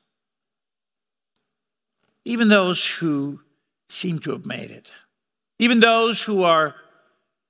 even 2.24 2.48
those 2.48 2.86
who 2.86 3.40
seem 3.88 4.18
to 4.20 4.32
have 4.32 4.46
made 4.46 4.70
it, 4.70 4.90
even 5.58 5.80
those 5.80 6.22
who 6.22 6.42
are, 6.42 6.74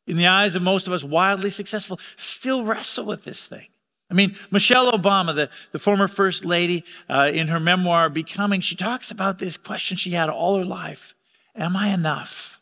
in 0.07 0.17
the 0.17 0.27
eyes 0.27 0.55
of 0.55 0.63
most 0.63 0.87
of 0.87 0.93
us, 0.93 1.03
wildly 1.03 1.51
successful, 1.51 1.99
still 2.17 2.65
wrestle 2.65 3.05
with 3.05 3.25
this 3.25 3.47
thing. 3.47 3.67
I 4.11 4.15
mean, 4.15 4.37
Michelle 4.51 4.93
Obama, 4.93 5.35
the, 5.35 5.49
the 5.73 5.79
former 5.79 6.09
first 6.09 6.45
lady, 6.45 6.85
uh, 7.09 7.31
in 7.33 7.49
her 7.49 7.59
memoir, 7.59 8.11
Becoming, 8.11 8.61
she 8.61 8.77
talks 8.77 9.11
about 9.11 9.39
this 9.39 9.57
question 9.57 9.97
she 9.97 10.11
had 10.11 10.29
all 10.29 10.59
her 10.59 10.65
life 10.65 11.15
Am 11.57 11.77
I 11.77 11.89
enough? 11.89 12.61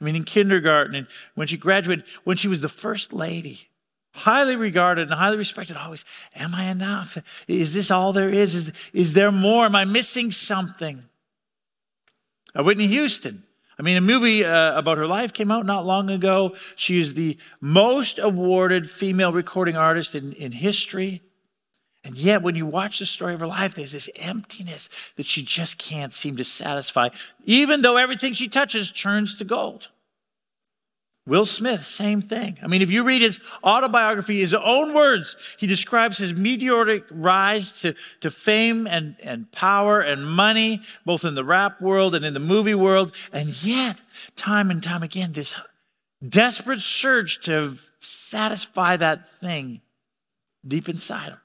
I 0.00 0.04
mean, 0.04 0.16
in 0.16 0.24
kindergarten, 0.24 0.94
and 0.94 1.06
when 1.34 1.46
she 1.46 1.56
graduated, 1.56 2.04
when 2.24 2.36
she 2.36 2.48
was 2.48 2.60
the 2.60 2.68
first 2.68 3.12
lady, 3.12 3.68
highly 4.12 4.56
regarded 4.56 5.08
and 5.08 5.14
highly 5.14 5.36
respected, 5.36 5.76
always, 5.76 6.04
Am 6.34 6.54
I 6.54 6.64
enough? 6.64 7.16
Is 7.48 7.72
this 7.72 7.90
all 7.90 8.12
there 8.12 8.30
is? 8.30 8.54
Is, 8.54 8.72
is 8.92 9.14
there 9.14 9.32
more? 9.32 9.64
Am 9.64 9.74
I 9.74 9.84
missing 9.84 10.30
something? 10.30 11.04
Uh, 12.56 12.62
Whitney 12.62 12.86
Houston. 12.86 13.44
I 13.78 13.82
mean, 13.82 13.96
a 13.96 14.00
movie 14.00 14.44
uh, 14.44 14.78
about 14.78 14.98
her 14.98 15.06
life 15.06 15.32
came 15.32 15.50
out 15.50 15.66
not 15.66 15.84
long 15.84 16.08
ago. 16.08 16.54
She 16.76 17.00
is 17.00 17.14
the 17.14 17.36
most 17.60 18.18
awarded 18.18 18.88
female 18.88 19.32
recording 19.32 19.76
artist 19.76 20.14
in, 20.14 20.32
in 20.34 20.52
history. 20.52 21.22
And 22.04 22.16
yet, 22.16 22.42
when 22.42 22.54
you 22.54 22.66
watch 22.66 22.98
the 22.98 23.06
story 23.06 23.34
of 23.34 23.40
her 23.40 23.46
life, 23.46 23.74
there's 23.74 23.92
this 23.92 24.10
emptiness 24.16 24.88
that 25.16 25.26
she 25.26 25.42
just 25.42 25.78
can't 25.78 26.12
seem 26.12 26.36
to 26.36 26.44
satisfy, 26.44 27.08
even 27.44 27.80
though 27.80 27.96
everything 27.96 28.34
she 28.34 28.46
touches 28.46 28.92
turns 28.92 29.36
to 29.36 29.44
gold. 29.44 29.88
Will 31.26 31.46
Smith, 31.46 31.86
same 31.86 32.20
thing. 32.20 32.58
I 32.62 32.66
mean, 32.66 32.82
if 32.82 32.90
you 32.90 33.02
read 33.02 33.22
his 33.22 33.38
autobiography, 33.62 34.40
his 34.40 34.52
own 34.52 34.92
words, 34.92 35.36
he 35.58 35.66
describes 35.66 36.18
his 36.18 36.34
meteoric 36.34 37.04
rise 37.10 37.80
to, 37.80 37.94
to 38.20 38.30
fame 38.30 38.86
and, 38.86 39.16
and 39.22 39.50
power 39.50 40.00
and 40.00 40.26
money, 40.26 40.82
both 41.06 41.24
in 41.24 41.34
the 41.34 41.44
rap 41.44 41.80
world 41.80 42.14
and 42.14 42.26
in 42.26 42.34
the 42.34 42.40
movie 42.40 42.74
world. 42.74 43.14
And 43.32 43.64
yet, 43.64 44.02
time 44.36 44.70
and 44.70 44.82
time 44.82 45.02
again, 45.02 45.32
this 45.32 45.54
desperate 46.26 46.82
search 46.82 47.40
to 47.44 47.78
satisfy 48.00 48.98
that 48.98 49.30
thing 49.40 49.80
deep 50.66 50.90
inside 50.90 51.30
him. 51.30 51.40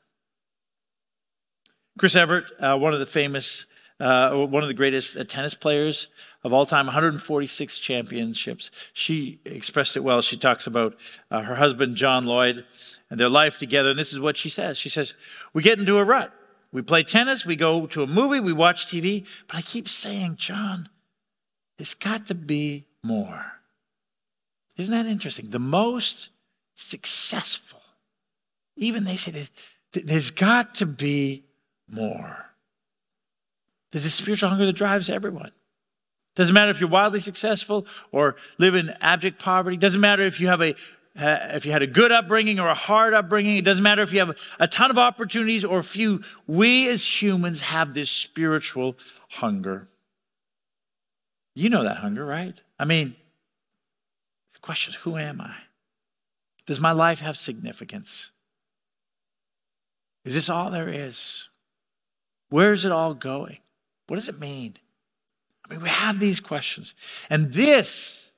Chris 1.98 2.18
Evert, 2.18 2.46
uh, 2.60 2.78
one 2.78 2.94
of 2.94 3.00
the 3.00 3.06
famous, 3.06 3.66
uh, 4.00 4.34
one 4.34 4.64
of 4.64 4.68
the 4.70 4.74
greatest 4.74 5.18
uh, 5.18 5.24
tennis 5.24 5.54
players 5.54 6.08
of 6.44 6.54
all 6.54 6.66
time, 6.66 6.86
146 6.86 7.80
championships. 7.80 8.72
She 8.94 9.42
expressed 9.46 9.98
it 9.98 10.02
well. 10.02 10.22
She 10.22 10.38
talks 10.38 10.66
about 10.66 10.96
uh, 11.30 11.42
her 11.42 11.56
husband, 11.56 11.96
John 11.96 12.26
Lloyd, 12.26 12.66
and 13.10 13.20
their 13.20 13.30
life 13.30 13.58
together. 13.58 13.90
And 13.90 14.00
this 14.00 14.14
is 14.14 14.20
what 14.20 14.38
she 14.38 14.50
says 14.50 14.78
She 14.78 14.90
says, 14.90 15.14
We 15.54 15.64
get 15.64 15.80
into 15.80 15.98
a 15.98 16.04
rut. 16.04 16.34
We 16.72 16.82
play 16.84 17.02
tennis, 17.02 17.46
we 17.46 17.56
go 17.56 17.88
to 17.88 18.04
a 18.04 18.08
movie, 18.08 18.40
we 18.40 18.54
watch 18.54 18.86
TV, 18.86 19.26
but 19.48 19.58
I 19.58 19.62
keep 19.64 19.90
saying, 19.90 20.36
John, 20.36 20.88
it's 21.80 21.96
got 21.96 22.28
to 22.28 22.36
be 22.36 22.86
more. 23.04 23.54
Isn't 24.78 24.94
that 24.94 25.10
interesting? 25.10 25.50
The 25.50 25.58
most 25.58 26.30
successful, 26.76 27.82
even 28.76 29.04
they 29.04 29.18
say 29.18 29.48
there's 29.94 30.30
got 30.30 30.76
to 30.76 30.86
be 30.86 31.44
more. 31.90 32.49
There's 33.92 34.06
a 34.06 34.10
spiritual 34.10 34.50
hunger 34.50 34.66
that 34.66 34.74
drives 34.74 35.10
everyone. 35.10 35.52
Doesn't 36.36 36.54
matter 36.54 36.72
if 36.72 36.80
you're 36.80 36.90
wildly 36.90 37.20
successful 37.20 37.86
or 38.12 38.36
live 38.58 38.76
in 38.76 38.92
abject 39.02 39.40
poverty. 39.40 39.78
Doesn't 39.78 40.00
matter 40.00 40.24
if 40.24 40.40
you 40.40 40.48
have 40.48 40.62
a 40.62 40.76
if 41.16 41.66
you 41.66 41.72
had 41.72 41.82
a 41.82 41.88
good 41.88 42.12
upbringing 42.12 42.60
or 42.60 42.70
a 42.70 42.76
hard 42.76 43.14
upbringing. 43.14 43.58
It 43.58 43.66
doesn't 43.66 43.84
matter 43.84 44.02
if 44.02 44.14
you 44.14 44.20
have 44.20 44.38
a 44.60 44.68
ton 44.68 44.90
of 44.90 44.98
opportunities 44.98 45.66
or 45.66 45.84
few. 45.84 46.22
We 46.48 46.88
as 46.88 47.22
humans 47.22 47.62
have 47.62 47.94
this 47.94 48.10
spiritual 48.10 48.96
hunger. 49.32 49.90
You 51.56 51.70
know 51.70 51.84
that 51.84 51.98
hunger, 51.98 52.26
right? 52.26 52.62
I 52.78 52.86
mean, 52.86 53.16
the 54.54 54.60
question 54.60 54.94
is, 54.94 55.00
who 55.02 55.18
am 55.18 55.42
I? 55.42 55.56
Does 56.66 56.80
my 56.80 56.92
life 56.92 57.20
have 57.22 57.36
significance? 57.36 58.32
Is 60.24 60.36
this 60.36 60.50
all 60.50 60.70
there 60.70 60.88
is? 60.88 61.50
Where 62.50 62.72
is 62.72 62.86
it 62.86 62.92
all 62.92 63.14
going? 63.14 63.58
What 64.10 64.16
does 64.16 64.28
it 64.28 64.40
mean? 64.40 64.76
I 65.66 65.74
mean, 65.74 65.84
we 65.84 65.90
have 65.90 66.20
these 66.20 66.40
questions. 66.40 66.96
And 67.30 67.54
this, 67.54 68.32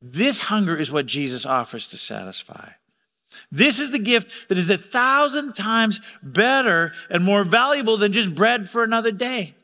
this 0.00 0.40
hunger 0.40 0.76
is 0.76 0.90
what 0.90 1.06
Jesus 1.06 1.44
offers 1.44 1.88
to 1.88 1.98
satisfy. 1.98 2.70
This 3.52 3.78
is 3.78 3.90
the 3.90 3.98
gift 3.98 4.48
that 4.48 4.58
is 4.58 4.70
a 4.70 4.78
thousand 4.78 5.54
times 5.54 6.00
better 6.22 6.92
and 7.10 7.22
more 7.22 7.44
valuable 7.44 7.96
than 7.96 8.12
just 8.12 8.34
bread 8.34 8.68
for 8.68 8.82
another 8.82 9.12
day. 9.12 9.54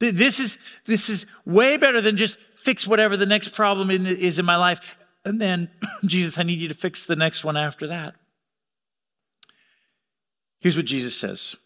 This 0.00 0.38
is, 0.38 0.58
this 0.84 1.08
is 1.08 1.26
way 1.44 1.76
better 1.76 2.00
than 2.00 2.16
just 2.16 2.38
fix 2.56 2.86
whatever 2.86 3.16
the 3.16 3.26
next 3.26 3.52
problem 3.52 3.90
is 3.90 4.38
in 4.38 4.44
my 4.44 4.56
life. 4.56 4.96
And 5.24 5.40
then, 5.40 5.70
Jesus, 6.04 6.38
I 6.38 6.42
need 6.42 6.60
you 6.60 6.68
to 6.68 6.74
fix 6.74 7.04
the 7.04 7.16
next 7.16 7.44
one 7.44 7.56
after 7.56 7.86
that. 7.86 8.14
Here's 10.60 10.76
what 10.76 10.86
Jesus 10.86 11.16
says 11.16 11.56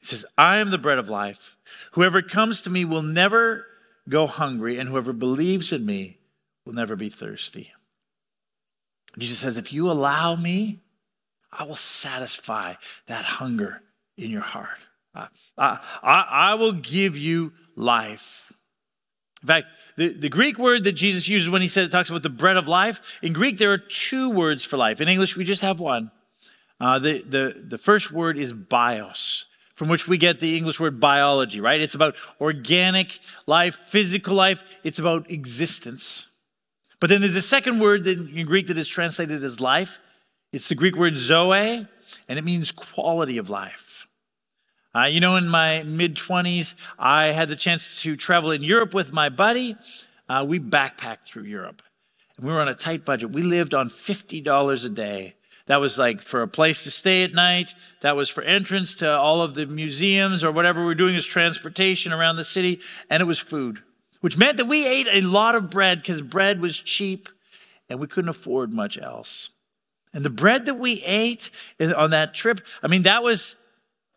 He 0.00 0.06
says, 0.06 0.24
I 0.36 0.58
am 0.58 0.70
the 0.70 0.78
bread 0.78 0.98
of 0.98 1.08
life. 1.08 1.56
Whoever 1.92 2.22
comes 2.22 2.62
to 2.62 2.70
me 2.70 2.84
will 2.84 3.02
never 3.02 3.66
go 4.08 4.26
hungry, 4.26 4.78
and 4.78 4.88
whoever 4.88 5.12
believes 5.12 5.72
in 5.72 5.84
me 5.84 6.18
will 6.64 6.72
never 6.72 6.96
be 6.96 7.08
thirsty. 7.08 7.72
Jesus 9.18 9.38
says, 9.38 9.56
If 9.56 9.72
you 9.72 9.90
allow 9.90 10.36
me, 10.36 10.80
I 11.52 11.64
will 11.64 11.76
satisfy 11.76 12.74
that 13.06 13.24
hunger 13.24 13.82
in 14.16 14.30
your 14.30 14.42
heart. 14.42 14.78
I, 15.14 15.28
I, 15.56 15.78
I 16.02 16.54
will 16.54 16.72
give 16.72 17.16
you 17.16 17.52
life. 17.74 18.52
In 19.42 19.48
fact, 19.48 19.66
the, 19.96 20.08
the 20.08 20.28
Greek 20.28 20.58
word 20.58 20.84
that 20.84 20.92
Jesus 20.92 21.28
uses 21.28 21.48
when 21.48 21.62
he 21.62 21.68
says, 21.68 21.88
talks 21.90 22.10
about 22.10 22.22
the 22.22 22.28
bread 22.28 22.56
of 22.56 22.68
life, 22.68 23.00
in 23.22 23.32
Greek 23.32 23.58
there 23.58 23.72
are 23.72 23.78
two 23.78 24.28
words 24.30 24.64
for 24.64 24.76
life. 24.76 25.00
In 25.00 25.08
English, 25.08 25.36
we 25.36 25.44
just 25.44 25.62
have 25.62 25.80
one. 25.80 26.10
Uh, 26.80 26.98
the, 26.98 27.22
the, 27.22 27.64
the 27.66 27.78
first 27.78 28.12
word 28.12 28.36
is 28.36 28.52
bios 28.52 29.46
from 29.78 29.86
which 29.86 30.08
we 30.08 30.18
get 30.18 30.40
the 30.40 30.56
English 30.56 30.80
word 30.80 30.98
biology, 30.98 31.60
right? 31.60 31.80
It's 31.80 31.94
about 31.94 32.16
organic 32.40 33.20
life, 33.46 33.76
physical 33.76 34.34
life, 34.34 34.64
it's 34.82 34.98
about 34.98 35.30
existence. 35.30 36.26
But 36.98 37.10
then 37.10 37.20
there's 37.20 37.36
a 37.36 37.42
second 37.42 37.78
word 37.78 38.04
in 38.04 38.44
Greek 38.44 38.66
that 38.66 38.76
is 38.76 38.88
translated 38.88 39.44
as 39.44 39.60
life. 39.60 40.00
It's 40.52 40.66
the 40.66 40.74
Greek 40.74 40.96
word 40.96 41.14
zoe, 41.14 41.86
and 42.28 42.38
it 42.40 42.44
means 42.44 42.72
quality 42.72 43.38
of 43.38 43.50
life. 43.50 44.08
Uh, 44.96 45.04
you 45.04 45.20
know, 45.20 45.36
in 45.36 45.46
my 45.46 45.84
mid 45.84 46.16
20s, 46.16 46.74
I 46.98 47.26
had 47.26 47.46
the 47.46 47.54
chance 47.54 48.02
to 48.02 48.16
travel 48.16 48.50
in 48.50 48.64
Europe 48.64 48.94
with 48.94 49.12
my 49.12 49.28
buddy. 49.28 49.76
Uh, 50.28 50.44
we 50.44 50.58
backpacked 50.58 51.22
through 51.24 51.44
Europe. 51.44 51.82
and 52.36 52.44
we 52.44 52.52
were 52.52 52.60
on 52.60 52.66
a 52.66 52.74
tight 52.74 53.04
budget. 53.04 53.30
We 53.30 53.42
lived 53.42 53.74
on 53.74 53.90
$50 53.90 54.84
a 54.84 54.88
day. 54.88 55.36
That 55.68 55.80
was 55.80 55.98
like 55.98 56.22
for 56.22 56.42
a 56.42 56.48
place 56.48 56.82
to 56.84 56.90
stay 56.90 57.22
at 57.22 57.34
night. 57.34 57.74
That 58.00 58.16
was 58.16 58.30
for 58.30 58.42
entrance 58.42 58.96
to 58.96 59.10
all 59.10 59.42
of 59.42 59.54
the 59.54 59.66
museums 59.66 60.42
or 60.42 60.50
whatever 60.50 60.84
we 60.84 60.92
are 60.92 60.96
doing 60.96 61.14
as 61.14 61.26
transportation 61.26 62.12
around 62.12 62.36
the 62.36 62.44
city. 62.44 62.80
And 63.08 63.20
it 63.20 63.26
was 63.26 63.38
food, 63.38 63.82
which 64.20 64.38
meant 64.38 64.56
that 64.56 64.64
we 64.64 64.86
ate 64.86 65.06
a 65.12 65.20
lot 65.20 65.54
of 65.54 65.68
bread 65.68 65.98
because 65.98 66.22
bread 66.22 66.62
was 66.62 66.76
cheap 66.78 67.28
and 67.88 68.00
we 68.00 68.06
couldn't 68.06 68.30
afford 68.30 68.72
much 68.72 68.98
else. 68.98 69.50
And 70.14 70.24
the 70.24 70.30
bread 70.30 70.64
that 70.64 70.78
we 70.78 71.02
ate 71.02 71.50
on 71.78 72.10
that 72.10 72.32
trip, 72.32 72.62
I 72.82 72.88
mean, 72.88 73.02
that 73.02 73.22
was 73.22 73.56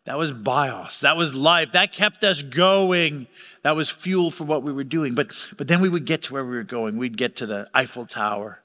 that 0.04 0.18
was 0.18 0.32
bios. 0.32 1.00
That 1.00 1.16
was 1.16 1.34
life. 1.34 1.72
That 1.72 1.92
kept 1.92 2.24
us 2.24 2.42
going. 2.42 3.28
That 3.62 3.76
was 3.76 3.88
fuel 3.88 4.30
for 4.30 4.44
what 4.44 4.62
we 4.62 4.72
were 4.72 4.84
doing. 4.84 5.14
But, 5.14 5.28
but 5.56 5.68
then 5.68 5.80
we 5.80 5.88
would 5.88 6.06
get 6.06 6.22
to 6.22 6.32
where 6.32 6.44
we 6.44 6.56
were 6.56 6.64
going. 6.64 6.96
We'd 6.96 7.16
get 7.16 7.36
to 7.36 7.46
the 7.46 7.68
Eiffel 7.72 8.06
Tower. 8.06 8.62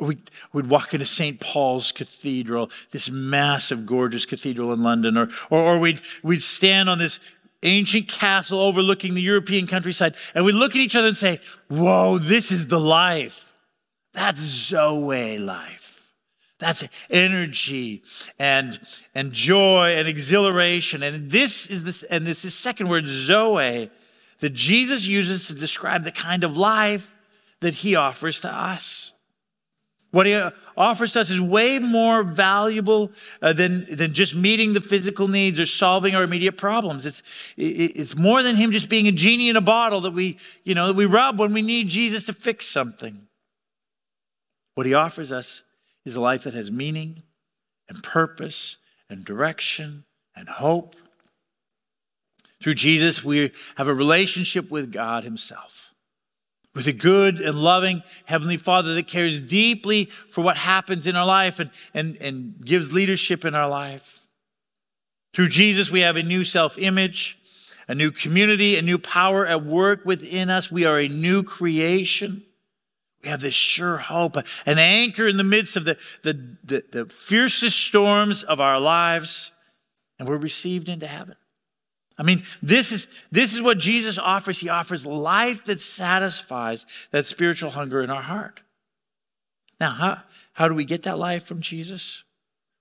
We'd, 0.00 0.30
we'd 0.52 0.66
walk 0.68 0.94
into 0.94 1.06
St. 1.06 1.40
Paul's 1.40 1.92
Cathedral, 1.92 2.70
this 2.92 3.10
massive, 3.10 3.84
gorgeous 3.84 4.26
cathedral 4.26 4.72
in 4.72 4.82
London. 4.82 5.16
Or, 5.16 5.28
or, 5.50 5.60
or 5.60 5.78
we'd, 5.78 6.00
we'd 6.22 6.42
stand 6.42 6.88
on 6.88 6.98
this 6.98 7.18
ancient 7.62 8.08
castle 8.08 8.60
overlooking 8.60 9.14
the 9.14 9.22
European 9.22 9.66
countryside. 9.66 10.14
And 10.34 10.44
we'd 10.44 10.54
look 10.54 10.72
at 10.72 10.80
each 10.80 10.96
other 10.96 11.08
and 11.08 11.16
say, 11.16 11.40
Whoa, 11.68 12.18
this 12.18 12.52
is 12.52 12.68
the 12.68 12.80
life. 12.80 13.54
That's 14.12 14.40
Zoe 14.40 15.38
life. 15.38 15.88
That's 16.58 16.84
energy 17.08 18.02
and, 18.38 18.80
and 19.14 19.32
joy 19.32 19.94
and 19.96 20.08
exhilaration. 20.08 21.02
And 21.02 21.30
this 21.30 21.66
is 21.66 21.84
this, 21.84 22.02
and 22.04 22.26
this 22.26 22.44
is 22.44 22.54
second 22.54 22.88
word, 22.88 23.06
Zoe, 23.06 23.90
that 24.40 24.54
Jesus 24.54 25.06
uses 25.06 25.46
to 25.46 25.54
describe 25.54 26.02
the 26.02 26.10
kind 26.10 26.42
of 26.42 26.56
life 26.56 27.14
that 27.60 27.74
he 27.74 27.94
offers 27.94 28.40
to 28.40 28.52
us. 28.52 29.12
What 30.10 30.26
he 30.26 30.40
offers 30.76 31.12
to 31.12 31.20
us 31.20 31.28
is 31.28 31.40
way 31.40 31.78
more 31.78 32.22
valuable 32.22 33.12
uh, 33.42 33.52
than, 33.52 33.84
than 33.94 34.14
just 34.14 34.34
meeting 34.34 34.72
the 34.72 34.80
physical 34.80 35.28
needs 35.28 35.60
or 35.60 35.66
solving 35.66 36.14
our 36.14 36.22
immediate 36.22 36.56
problems. 36.56 37.04
It's, 37.04 37.22
it's 37.56 38.16
more 38.16 38.42
than 38.42 38.56
him 38.56 38.72
just 38.72 38.88
being 38.88 39.06
a 39.06 39.12
genie 39.12 39.50
in 39.50 39.56
a 39.56 39.60
bottle 39.60 40.00
that 40.02 40.12
we, 40.12 40.38
you 40.64 40.74
know, 40.74 40.86
that 40.86 40.96
we 40.96 41.04
rub 41.04 41.38
when 41.38 41.52
we 41.52 41.60
need 41.60 41.88
Jesus 41.88 42.24
to 42.24 42.32
fix 42.32 42.66
something. 42.66 43.26
What 44.74 44.86
he 44.86 44.94
offers 44.94 45.30
us 45.30 45.62
is 46.06 46.16
a 46.16 46.20
life 46.20 46.44
that 46.44 46.54
has 46.54 46.70
meaning 46.70 47.22
and 47.88 48.02
purpose 48.02 48.76
and 49.10 49.24
direction 49.24 50.04
and 50.34 50.48
hope. 50.48 50.96
Through 52.62 52.74
Jesus, 52.74 53.22
we 53.22 53.52
have 53.76 53.88
a 53.88 53.94
relationship 53.94 54.70
with 54.70 54.92
God 54.92 55.24
Himself, 55.24 55.87
with 56.78 56.86
a 56.86 56.92
good 56.92 57.40
and 57.40 57.60
loving 57.60 58.04
Heavenly 58.26 58.56
Father 58.56 58.94
that 58.94 59.08
cares 59.08 59.40
deeply 59.40 60.04
for 60.28 60.42
what 60.42 60.56
happens 60.56 61.08
in 61.08 61.16
our 61.16 61.26
life 61.26 61.58
and, 61.58 61.72
and, 61.92 62.16
and 62.20 62.64
gives 62.64 62.92
leadership 62.92 63.44
in 63.44 63.52
our 63.52 63.68
life. 63.68 64.20
Through 65.34 65.48
Jesus, 65.48 65.90
we 65.90 66.02
have 66.02 66.14
a 66.14 66.22
new 66.22 66.44
self 66.44 66.78
image, 66.78 67.36
a 67.88 67.96
new 67.96 68.12
community, 68.12 68.76
a 68.76 68.82
new 68.82 68.96
power 68.96 69.44
at 69.44 69.64
work 69.64 70.04
within 70.04 70.50
us. 70.50 70.70
We 70.70 70.84
are 70.84 71.00
a 71.00 71.08
new 71.08 71.42
creation. 71.42 72.44
We 73.24 73.28
have 73.28 73.40
this 73.40 73.54
sure 73.54 73.98
hope, 73.98 74.36
an 74.64 74.78
anchor 74.78 75.26
in 75.26 75.36
the 75.36 75.42
midst 75.42 75.76
of 75.76 75.84
the, 75.84 75.96
the, 76.22 76.58
the, 76.62 76.84
the 76.92 77.06
fiercest 77.06 77.76
storms 77.76 78.44
of 78.44 78.60
our 78.60 78.78
lives, 78.78 79.50
and 80.16 80.28
we're 80.28 80.36
received 80.36 80.88
into 80.88 81.08
heaven. 81.08 81.34
I 82.18 82.24
mean, 82.24 82.42
this 82.60 82.90
is, 82.90 83.06
this 83.30 83.54
is 83.54 83.62
what 83.62 83.78
Jesus 83.78 84.18
offers. 84.18 84.58
He 84.58 84.68
offers 84.68 85.06
life 85.06 85.64
that 85.66 85.80
satisfies 85.80 86.84
that 87.12 87.26
spiritual 87.26 87.70
hunger 87.70 88.02
in 88.02 88.10
our 88.10 88.22
heart. 88.22 88.60
Now, 89.80 89.90
how, 89.90 90.18
how 90.54 90.68
do 90.68 90.74
we 90.74 90.84
get 90.84 91.04
that 91.04 91.18
life 91.18 91.44
from 91.44 91.60
Jesus? 91.60 92.24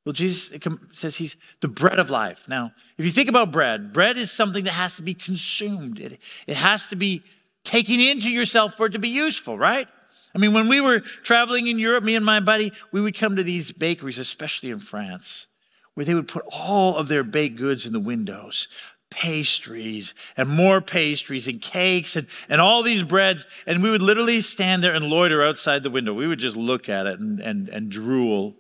Well, 0.06 0.14
Jesus 0.14 0.52
says 0.94 1.18
he's 1.18 1.36
the 1.60 1.68
bread 1.68 2.00
of 2.00 2.10
life. 2.10 2.48
Now, 2.48 2.72
if 2.98 3.06
you 3.06 3.12
think 3.12 3.30
about 3.30 3.52
bread, 3.52 3.94
bread 3.94 4.18
is 4.18 4.32
something 4.32 4.64
that 4.64 4.72
has 4.72 4.96
to 4.96 5.04
be 5.04 5.14
consumed, 5.14 6.00
it, 6.00 6.20
it 6.48 6.56
has 6.56 6.88
to 6.88 6.96
be 6.96 7.22
taken 7.64 8.00
into 8.00 8.32
yourself 8.32 8.76
for 8.76 8.88
it 8.88 8.94
to 8.94 9.00
be 9.00 9.10
useful, 9.10 9.58
right? 9.58 9.88
I 10.34 10.40
mean, 10.40 10.54
when 10.54 10.68
we 10.68 10.82
were 10.82 11.02
traveling 11.02 11.68
in 11.68 11.78
Europe, 11.78 12.04
me 12.04 12.16
and 12.16 12.26
my 12.26 12.40
buddy, 12.40 12.72
we 12.92 13.02
would 13.02 13.18
come 13.18 13.36
to 13.36 13.44
these 13.44 13.72
bakeries, 13.72 14.18
especially 14.18 14.70
in 14.70 14.80
France, 14.80 15.48
where 15.94 16.06
they 16.06 16.14
would 16.14 16.28
put 16.28 16.46
all 16.54 16.96
of 16.96 17.08
their 17.08 17.24
baked 17.24 17.58
goods 17.58 17.86
in 17.86 17.94
the 17.94 18.00
windows 18.00 18.68
pastries 19.10 20.14
and 20.36 20.50
more 20.50 20.82
pastries 20.82 21.48
and 21.48 21.62
cakes 21.62 22.16
and, 22.16 22.28
and 22.50 22.62
all 22.62 22.84
these 22.84 23.04
breads. 23.04 23.46
And 23.66 23.82
we 23.82 23.90
would 23.90 24.02
literally 24.02 24.42
stand 24.42 24.84
there 24.84 24.94
and 24.94 25.06
loiter 25.06 25.44
outside 25.44 25.84
the 25.84 25.90
window. 25.90 26.14
We 26.14 26.28
would 26.28 26.40
just 26.40 26.58
look 26.58 26.90
at 26.90 27.08
it 27.08 27.20
and, 27.20 27.40
and, 27.40 27.70
and 27.70 27.90
drool, 27.90 28.56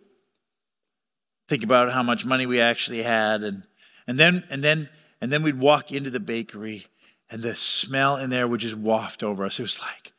think 1.47 1.63
about 1.63 1.91
how 1.91 2.03
much 2.03 2.25
money 2.25 2.45
we 2.45 2.61
actually 2.61 3.03
had. 3.03 3.43
And, 3.43 3.63
and, 4.07 4.19
then, 4.19 4.43
and, 4.49 4.63
then, 4.63 4.89
and 5.21 5.31
then 5.31 5.43
we'd 5.43 5.59
walk 5.59 5.91
into 5.91 6.09
the 6.09 6.19
bakery 6.19 6.87
and 7.29 7.43
the 7.43 7.55
smell 7.55 8.15
in 8.15 8.29
there 8.29 8.47
would 8.47 8.61
just 8.61 8.77
waft 8.77 9.23
over 9.23 9.45
us. 9.45 9.59
It 9.59 9.63
was 9.63 9.79
like, 9.81 10.13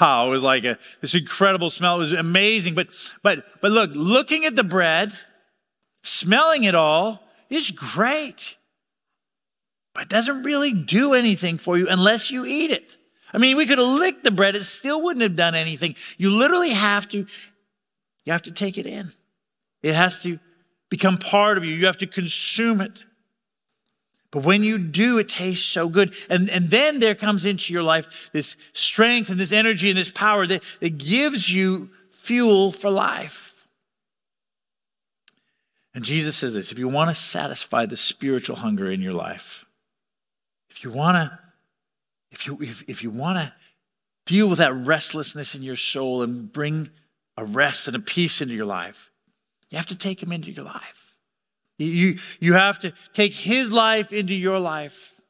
wow, 0.00 0.26
it 0.26 0.30
was 0.30 0.42
like 0.42 0.64
a, 0.64 0.78
this 1.00 1.14
incredible 1.14 1.70
smell. 1.70 1.96
It 1.96 2.00
was 2.00 2.12
amazing. 2.12 2.74
But, 2.74 2.88
but, 3.22 3.44
but 3.60 3.72
look, 3.72 3.90
looking 3.94 4.44
at 4.44 4.56
the 4.56 4.64
bread, 4.64 5.14
smelling 6.02 6.64
it 6.64 6.74
all 6.74 7.22
is 7.48 7.70
great. 7.70 8.56
But 9.94 10.04
it 10.04 10.08
doesn't 10.08 10.42
really 10.42 10.72
do 10.72 11.14
anything 11.14 11.58
for 11.58 11.76
you 11.76 11.88
unless 11.88 12.30
you 12.30 12.44
eat 12.46 12.70
it. 12.70 12.96
I 13.32 13.38
mean, 13.38 13.56
we 13.56 13.66
could 13.66 13.78
have 13.78 13.88
licked 13.88 14.24
the 14.24 14.30
bread, 14.30 14.56
it 14.56 14.64
still 14.64 15.02
wouldn't 15.02 15.22
have 15.22 15.36
done 15.36 15.54
anything. 15.54 15.94
You 16.18 16.30
literally 16.30 16.70
have 16.70 17.08
to, 17.10 17.26
you 18.24 18.32
have 18.32 18.42
to 18.42 18.52
take 18.52 18.78
it 18.78 18.86
in. 18.86 19.12
It 19.82 19.94
has 19.94 20.22
to 20.22 20.38
become 20.90 21.18
part 21.18 21.58
of 21.58 21.64
you. 21.64 21.74
You 21.74 21.86
have 21.86 21.98
to 21.98 22.06
consume 22.06 22.80
it. 22.80 23.04
But 24.30 24.44
when 24.44 24.64
you 24.64 24.78
do, 24.78 25.18
it 25.18 25.28
tastes 25.28 25.66
so 25.66 25.88
good. 25.88 26.14
And, 26.30 26.48
and 26.48 26.70
then 26.70 27.00
there 27.00 27.14
comes 27.14 27.44
into 27.44 27.72
your 27.72 27.82
life 27.82 28.30
this 28.32 28.56
strength 28.72 29.28
and 29.28 29.38
this 29.38 29.52
energy 29.52 29.90
and 29.90 29.98
this 29.98 30.10
power 30.10 30.46
that, 30.46 30.62
that 30.80 30.98
gives 30.98 31.52
you 31.52 31.90
fuel 32.10 32.72
for 32.72 32.90
life. 32.90 33.66
And 35.94 36.04
Jesus 36.04 36.36
says 36.36 36.54
this 36.54 36.72
if 36.72 36.78
you 36.78 36.88
want 36.88 37.10
to 37.10 37.14
satisfy 37.14 37.84
the 37.84 37.96
spiritual 37.96 38.56
hunger 38.56 38.90
in 38.90 39.02
your 39.02 39.12
life, 39.12 39.66
you 40.84 40.90
want 40.90 41.16
to, 41.16 41.38
if 42.30 42.46
you, 42.46 42.58
if, 42.60 42.82
if 42.88 43.02
you 43.02 43.10
want 43.10 43.38
to 43.38 43.52
deal 44.26 44.48
with 44.48 44.58
that 44.58 44.74
restlessness 44.74 45.54
in 45.54 45.62
your 45.62 45.76
soul 45.76 46.22
and 46.22 46.52
bring 46.52 46.90
a 47.36 47.44
rest 47.44 47.86
and 47.86 47.96
a 47.96 48.00
peace 48.00 48.40
into 48.40 48.54
your 48.54 48.66
life, 48.66 49.10
you 49.70 49.76
have 49.76 49.86
to 49.86 49.96
take 49.96 50.22
him 50.22 50.32
into 50.32 50.50
your 50.50 50.64
life. 50.64 51.14
You, 51.78 52.18
you 52.38 52.52
have 52.52 52.78
to 52.80 52.92
take 53.12 53.34
his 53.34 53.72
life 53.72 54.12
into 54.12 54.34
your 54.34 54.60
life. 54.60 55.20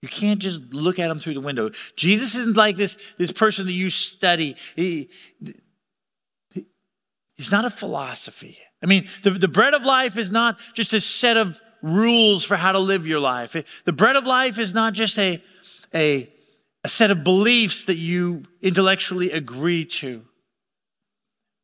You 0.00 0.08
can't 0.08 0.40
just 0.40 0.72
look 0.72 0.98
at 0.98 1.10
him 1.10 1.18
through 1.18 1.34
the 1.34 1.40
window. 1.40 1.70
Jesus 1.96 2.34
isn't 2.34 2.56
like 2.56 2.76
this, 2.76 2.96
this 3.18 3.32
person 3.32 3.66
that 3.66 3.72
you 3.72 3.90
study. 3.90 4.54
He, 4.76 5.10
he's 7.36 7.50
not 7.50 7.64
a 7.64 7.70
philosophy. 7.70 8.58
I 8.82 8.86
mean, 8.86 9.08
the, 9.24 9.32
the 9.32 9.48
bread 9.48 9.74
of 9.74 9.84
life 9.84 10.16
is 10.16 10.30
not 10.30 10.58
just 10.74 10.92
a 10.92 11.00
set 11.00 11.36
of 11.36 11.60
rules 11.82 12.44
for 12.44 12.56
how 12.56 12.72
to 12.72 12.78
live 12.78 13.06
your 13.06 13.20
life. 13.20 13.56
The 13.84 13.92
bread 13.92 14.16
of 14.16 14.26
life 14.26 14.58
is 14.58 14.74
not 14.74 14.92
just 14.92 15.18
a, 15.18 15.42
a, 15.94 16.30
a 16.84 16.88
set 16.88 17.10
of 17.10 17.24
beliefs 17.24 17.84
that 17.84 17.98
you 17.98 18.44
intellectually 18.62 19.30
agree 19.30 19.84
to. 19.84 20.24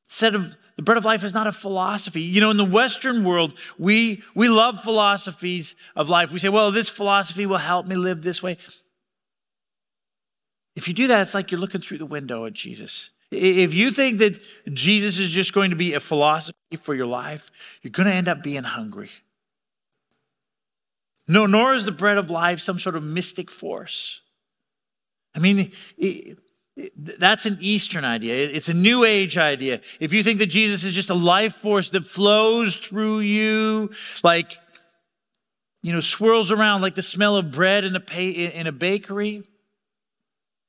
Set 0.09 0.35
of 0.35 0.57
the 0.77 0.83
bread 0.83 0.99
of 0.99 1.05
life 1.05 1.23
is 1.23 1.35
not 1.35 1.47
a 1.47 1.53
philosophy. 1.53 2.23
You 2.23 2.41
know, 2.41 2.51
in 2.51 2.57
the 2.57 2.65
Western 2.65 3.25
world, 3.25 3.57
we, 3.79 4.23
we 4.35 4.49
love 4.49 4.83
philosophies 4.83 5.77
of 5.95 6.09
life. 6.09 6.33
We 6.33 6.41
say, 6.41 6.49
well, 6.49 6.73
this 6.73 6.89
philosophy 6.89 7.47
will 7.47 7.59
help 7.59 7.87
me 7.87 7.95
live 7.95 8.23
this 8.23 8.43
way. 8.43 8.59
If 10.75 10.89
you 10.89 10.95
do 10.95 11.07
that, 11.07 11.23
it's 11.23 11.35
like 11.35 11.53
you're 11.53 11.61
looking 11.61 11.81
through 11.81 11.99
the 11.99 12.07
window 12.07 12.45
at 12.47 12.55
Jesus. 12.55 13.11
If 13.31 13.73
you 13.73 13.91
think 13.91 14.19
that 14.19 14.41
Jesus 14.73 15.19
is 15.19 15.31
just 15.31 15.53
going 15.53 15.71
to 15.71 15.77
be 15.77 15.95
a 15.95 16.01
philosophy 16.01 16.77
for 16.77 16.95
your 16.95 17.07
life, 17.07 17.51
you're 17.83 17.93
going 17.93 18.09
to 18.09 18.15
end 18.15 18.29
up 18.29 18.43
being 18.43 18.65
hungry. 18.65 19.11
No, 21.27 21.47
nor 21.47 21.75
is 21.75 21.85
the 21.85 21.93
bread 21.93 22.19
of 22.19 22.31
life 22.31 22.61
some 22.61 22.79
sort 22.79 22.97
of 22.97 23.03
mystic 23.03 23.51
force. 23.51 24.21
I 25.35 25.39
mean, 25.39 25.73
that's 26.97 27.47
an 27.47 27.59
Eastern 27.61 28.05
idea. 28.05 28.49
It's 28.49 28.69
a 28.69 28.75
New 28.75 29.05
Age 29.05 29.39
idea. 29.39 29.81
If 30.01 30.13
you 30.13 30.23
think 30.23 30.39
that 30.39 30.47
Jesus 30.47 30.85
is 30.85 30.93
just 30.93 31.11
a 31.11 31.15
life 31.15 31.55
force 31.55 31.91
that 31.91 32.07
flows 32.07 32.77
through 32.77 33.21
you, 33.21 33.91
like, 34.23 34.59
you 35.83 35.93
know, 35.93 36.01
swirls 36.01 36.51
around 36.51 36.83
like 36.83 36.95
the 36.95 37.03
smell 37.03 37.37
of 37.37 37.53
bread 37.53 37.85
in 37.85 37.97
a, 37.97 38.21
in 38.21 38.67
a 38.67 38.73
bakery, 38.73 39.45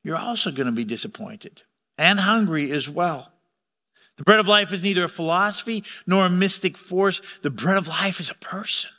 you're 0.04 0.18
also 0.18 0.52
going 0.52 0.68
to 0.68 0.72
be 0.72 0.84
disappointed 0.84 1.64
and 1.98 2.20
hungry 2.20 2.72
as 2.72 2.90
well. 2.90 3.32
The 4.18 4.24
bread 4.24 4.40
of 4.40 4.48
life 4.48 4.72
is 4.72 4.84
neither 4.84 5.04
a 5.04 5.10
philosophy 5.10 5.84
nor 6.06 6.26
a 6.26 6.30
mystic 6.30 6.78
force. 6.78 7.22
The 7.42 7.50
bread 7.50 7.78
of 7.78 7.88
life 7.88 8.20
is 8.20 8.30
a 8.30 8.36
person. 8.36 8.92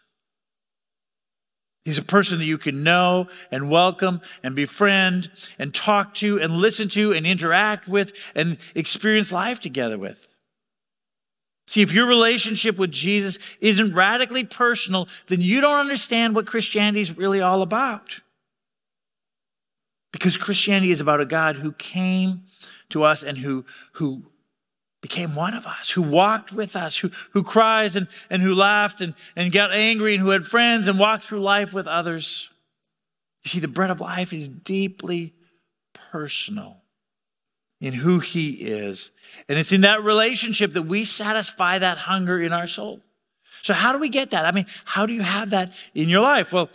He's 1.87 1.99
a 1.99 2.03
person 2.03 2.41
that 2.41 2.47
you 2.47 2.59
can 2.59 2.83
know 2.83 3.29
and 3.53 3.71
welcome 3.71 4.21
and 4.43 4.57
befriend 4.57 5.31
and 5.57 5.73
talk 5.73 6.15
to 6.15 6.37
and 6.41 6.55
listen 6.55 6.89
to 6.89 7.13
and 7.13 7.25
interact 7.25 7.87
with 7.87 8.13
and 8.35 8.59
experience 8.75 9.31
life 9.31 9.61
together 9.61 9.97
with. 9.97 10.27
See, 11.69 11.83
if 11.83 11.93
your 11.93 12.07
relationship 12.07 12.77
with 12.77 12.91
Jesus 12.91 13.39
isn't 13.61 13.95
radically 13.95 14.43
personal, 14.43 15.07
then 15.29 15.41
you 15.41 15.61
don't 15.61 15.79
understand 15.79 16.35
what 16.35 16.45
Christianity 16.45 17.03
is 17.03 17.17
really 17.17 17.41
all 17.41 17.63
about. 17.63 18.17
Because 20.11 20.37
Christianity 20.37 20.91
is 20.91 21.01
about 21.01 21.21
a 21.21 21.25
God 21.25 21.55
who 21.55 21.71
came 21.71 22.47
to 22.89 23.05
us 23.05 23.23
and 23.23 23.39
who, 23.39 23.65
who 23.93 24.25
became 25.01 25.35
one 25.35 25.55
of 25.55 25.67
us, 25.67 25.91
who 25.91 26.03
walked 26.03 26.53
with 26.53 26.75
us, 26.75 26.99
who, 26.99 27.11
who 27.33 27.43
cries 27.43 27.97
and, 27.97 28.09
and 28.31 28.43
who 28.43 28.55
laughed 28.55 29.01
and, 29.01 29.15
and 29.37 29.53
got 29.53 29.73
angry 29.73 30.15
and 30.15 30.23
who 30.23 30.31
had 30.31 30.47
friends 30.47 30.89
and 30.89 30.99
walked 30.99 31.25
through 31.25 31.41
life 31.41 31.73
with 31.73 31.87
others. 31.87 32.49
You 33.45 33.51
see, 33.51 33.61
the 33.61 33.69
bread 33.69 33.91
of 33.91 34.01
life 34.01 34.33
is 34.33 34.49
deeply 34.49 35.35
personal 35.93 36.79
in 37.81 37.93
who 37.93 38.21
he 38.21 38.53
is. 38.53 39.13
And 39.49 39.59
it's 39.59 39.73
in 39.73 39.83
that 39.83 40.03
relationship 40.03 40.73
that 40.73 40.83
we 40.83 41.05
satisfy 41.05 41.79
that 41.79 41.99
hunger 41.99 42.41
in 42.41 42.53
our 42.53 42.67
soul. 42.67 43.03
So, 43.63 43.75
how 43.75 43.93
do 43.93 43.99
we 43.99 44.09
get 44.09 44.31
that? 44.31 44.45
I 44.45 44.53
mean, 44.53 44.67
how 44.85 45.07
do 45.07 45.13
you 45.13 45.23
have 45.23 45.51
that 45.51 45.73
in 45.95 46.09
your 46.09 46.21
life? 46.21 46.53
Well, 46.53 46.71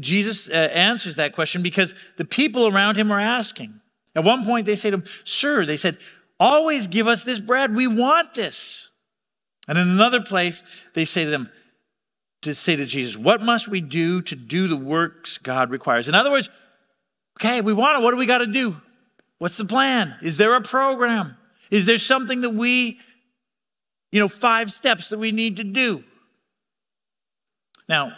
Jesus 0.00 0.48
uh, 0.48 0.52
answers 0.52 1.16
that 1.16 1.34
question 1.34 1.62
because 1.62 1.94
the 2.16 2.24
people 2.24 2.68
around 2.68 2.96
him 2.96 3.10
are 3.10 3.20
asking. 3.20 3.80
At 4.14 4.24
one 4.24 4.44
point, 4.44 4.64
they 4.64 4.76
say 4.76 4.90
to 4.90 4.98
him, 4.98 5.04
Sir, 5.24 5.66
they 5.66 5.76
said, 5.76 5.98
always 6.38 6.86
give 6.86 7.08
us 7.08 7.24
this 7.24 7.40
bread. 7.40 7.74
We 7.74 7.86
want 7.86 8.34
this. 8.34 8.90
And 9.68 9.78
in 9.78 9.88
another 9.88 10.20
place, 10.20 10.62
they 10.94 11.04
say 11.04 11.24
to 11.24 11.30
them, 11.30 11.50
to 12.42 12.54
say 12.54 12.76
to 12.76 12.86
Jesus, 12.86 13.16
What 13.16 13.42
must 13.42 13.68
we 13.68 13.80
do 13.80 14.22
to 14.22 14.36
do 14.36 14.68
the 14.68 14.76
works 14.76 15.38
God 15.38 15.70
requires? 15.70 16.08
In 16.08 16.14
other 16.14 16.30
words, 16.30 16.48
okay, 17.38 17.60
we 17.60 17.72
want 17.72 17.98
it. 17.98 18.02
What 18.02 18.12
do 18.12 18.16
we 18.16 18.26
got 18.26 18.38
to 18.38 18.46
do? 18.46 18.76
What's 19.38 19.56
the 19.56 19.64
plan? 19.64 20.16
Is 20.22 20.36
there 20.36 20.54
a 20.54 20.62
program? 20.62 21.36
Is 21.70 21.86
there 21.86 21.98
something 21.98 22.42
that 22.42 22.50
we, 22.50 23.00
you 24.12 24.20
know, 24.20 24.28
five 24.28 24.72
steps 24.72 25.08
that 25.08 25.18
we 25.18 25.32
need 25.32 25.56
to 25.56 25.64
do? 25.64 26.04
Now, 27.88 28.12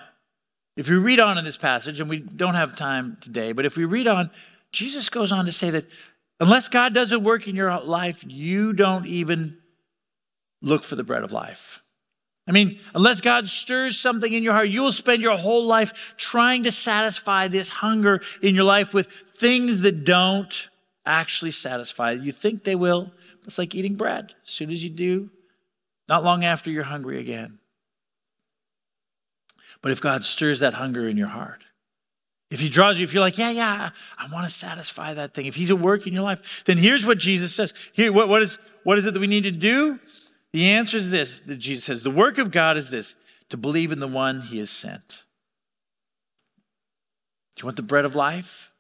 if 0.77 0.89
we 0.89 0.97
read 0.97 1.19
on 1.19 1.39
in 1.39 1.45
this 1.45 1.57
passage, 1.57 1.99
and 1.99 2.09
we 2.09 2.21
don't 2.21 2.55
have 2.55 2.77
time 2.77 3.17
today, 3.21 3.53
but 3.53 3.67
if 3.67 3.77
we 3.77 3.85
read 3.85 4.07
on, 4.07 4.31
Jesus 4.71 5.09
goes 5.09 5.33
on 5.33 5.47
to 5.47 5.53
say 5.53 5.71
that 5.71 5.87
unless 6.41 6.69
God 6.69 6.95
does 6.95 7.13
a 7.13 7.19
work 7.19 7.49
in 7.49 7.57
your 7.57 7.81
life, 7.81 8.25
you 8.27 8.73
don't 8.73 9.07
even 9.07 9.59
look 10.63 10.85
for 10.85 10.97
the 10.97 11.05
bread 11.05 11.25
of 11.25 11.33
life. 11.33 11.83
I 12.47 12.53
mean, 12.53 12.79
unless 12.95 13.21
God 13.21 13.47
stirs 13.47 14.01
something 14.01 14.33
in 14.33 14.43
your 14.43 14.55
heart, 14.55 14.71
you 14.71 14.83
will 14.83 14.93
spend 14.93 15.21
your 15.21 15.37
whole 15.37 15.67
life 15.67 16.15
trying 16.17 16.63
to 16.63 16.73
satisfy 16.73 17.47
this 17.47 17.69
hunger 17.69 18.23
in 18.43 18.55
your 18.55 18.65
life 18.65 18.95
with 18.95 19.09
things 19.37 19.83
that 19.83 20.05
don't 20.05 20.69
actually 21.05 21.51
satisfy. 21.51 22.13
You 22.13 22.33
think 22.33 22.65
they 22.65 22.75
will, 22.75 23.13
but 23.41 23.49
it's 23.49 23.59
like 23.59 23.75
eating 23.75 23.97
bread. 23.97 24.35
As 24.47 24.53
soon 24.53 24.71
as 24.71 24.83
you 24.83 24.89
do, 24.89 25.31
not 26.09 26.25
long 26.25 26.43
after, 26.43 26.71
you're 26.71 26.85
hungry 26.85 27.21
again. 27.21 27.59
But 29.83 29.93
if 29.93 30.01
God 30.01 30.25
stirs 30.25 30.61
that 30.61 30.75
hunger 30.75 31.07
in 31.07 31.19
your 31.19 31.29
heart, 31.29 31.65
if 32.51 32.61
He 32.61 32.69
draws 32.69 32.99
you, 32.99 33.05
if 33.05 33.13
you're 33.13 33.23
like, 33.23 33.39
yeah, 33.39 33.51
yeah, 33.51 33.91
I 34.17 34.27
want 34.29 34.49
to 34.49 34.55
satisfy 34.55 35.15
that 35.15 35.35
thing, 35.35 35.47
if 35.47 35.55
He's 35.55 35.71
at 35.71 35.79
work 35.79 36.07
in 36.07 36.13
your 36.13 36.23
life, 36.23 36.65
then 36.65 36.79
here's 36.79 37.07
what 37.07 37.19
Jesus 37.19 37.55
says. 37.55 37.75
Here, 37.93 38.13
what, 38.13 38.29
what, 38.29 38.43
is, 38.43 38.59
what 38.85 38.99
is 38.99 39.07
it 39.07 39.15
that 39.15 39.21
we 39.21 39.27
need 39.27 39.45
to 39.45 39.51
do? 39.51 40.01
The 40.53 40.71
answer 40.71 40.97
is 40.97 41.11
this 41.11 41.41
that 41.41 41.57
Jesus 41.57 41.85
says, 41.85 42.03
the 42.03 42.11
work 42.11 42.39
of 42.39 42.51
God 42.51 42.77
is 42.77 42.91
this 42.91 43.15
to 43.51 43.57
believe 43.57 43.93
in 43.93 44.01
the 44.01 44.09
one 44.09 44.41
He 44.41 44.59
has 44.59 44.71
sent. 44.71 45.25
Do 47.57 47.63
you 47.63 47.67
want 47.67 47.77
the 47.77 47.83
bread 47.83 48.05
of 48.05 48.15
life? 48.15 48.71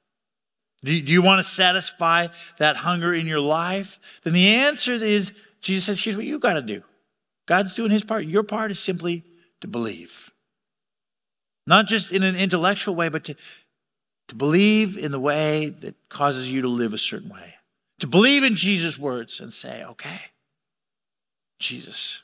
Do 0.84 0.92
you, 0.94 1.02
do 1.02 1.12
you 1.12 1.22
want 1.22 1.44
to 1.44 1.50
satisfy 1.50 2.28
that 2.58 2.76
hunger 2.76 3.12
in 3.12 3.26
your 3.26 3.40
life? 3.40 3.98
Then 4.22 4.32
the 4.32 4.54
answer 4.54 4.94
is 4.94 5.32
Jesus 5.60 5.84
says, 5.86 6.00
here's 6.00 6.16
what 6.16 6.24
you 6.24 6.38
got 6.38 6.54
to 6.54 6.62
do. 6.62 6.82
God's 7.46 7.74
doing 7.74 7.90
his 7.90 8.04
part. 8.04 8.26
Your 8.26 8.44
part 8.44 8.70
is 8.70 8.78
simply 8.78 9.24
to 9.60 9.66
believe. 9.66 10.30
Not 11.68 11.86
just 11.86 12.12
in 12.12 12.22
an 12.22 12.34
intellectual 12.34 12.94
way, 12.94 13.08
but 13.08 13.24
to, 13.24 13.36
to 14.28 14.34
believe 14.34 14.96
in 14.96 15.12
the 15.12 15.20
way 15.20 15.68
that 15.68 15.94
causes 16.08 16.50
you 16.50 16.62
to 16.62 16.68
live 16.68 16.94
a 16.94 16.98
certain 16.98 17.28
way. 17.28 17.54
To 18.00 18.06
believe 18.06 18.42
in 18.42 18.56
Jesus' 18.56 18.98
words 18.98 19.38
and 19.38 19.52
say, 19.52 19.84
okay, 19.84 20.20
Jesus, 21.58 22.22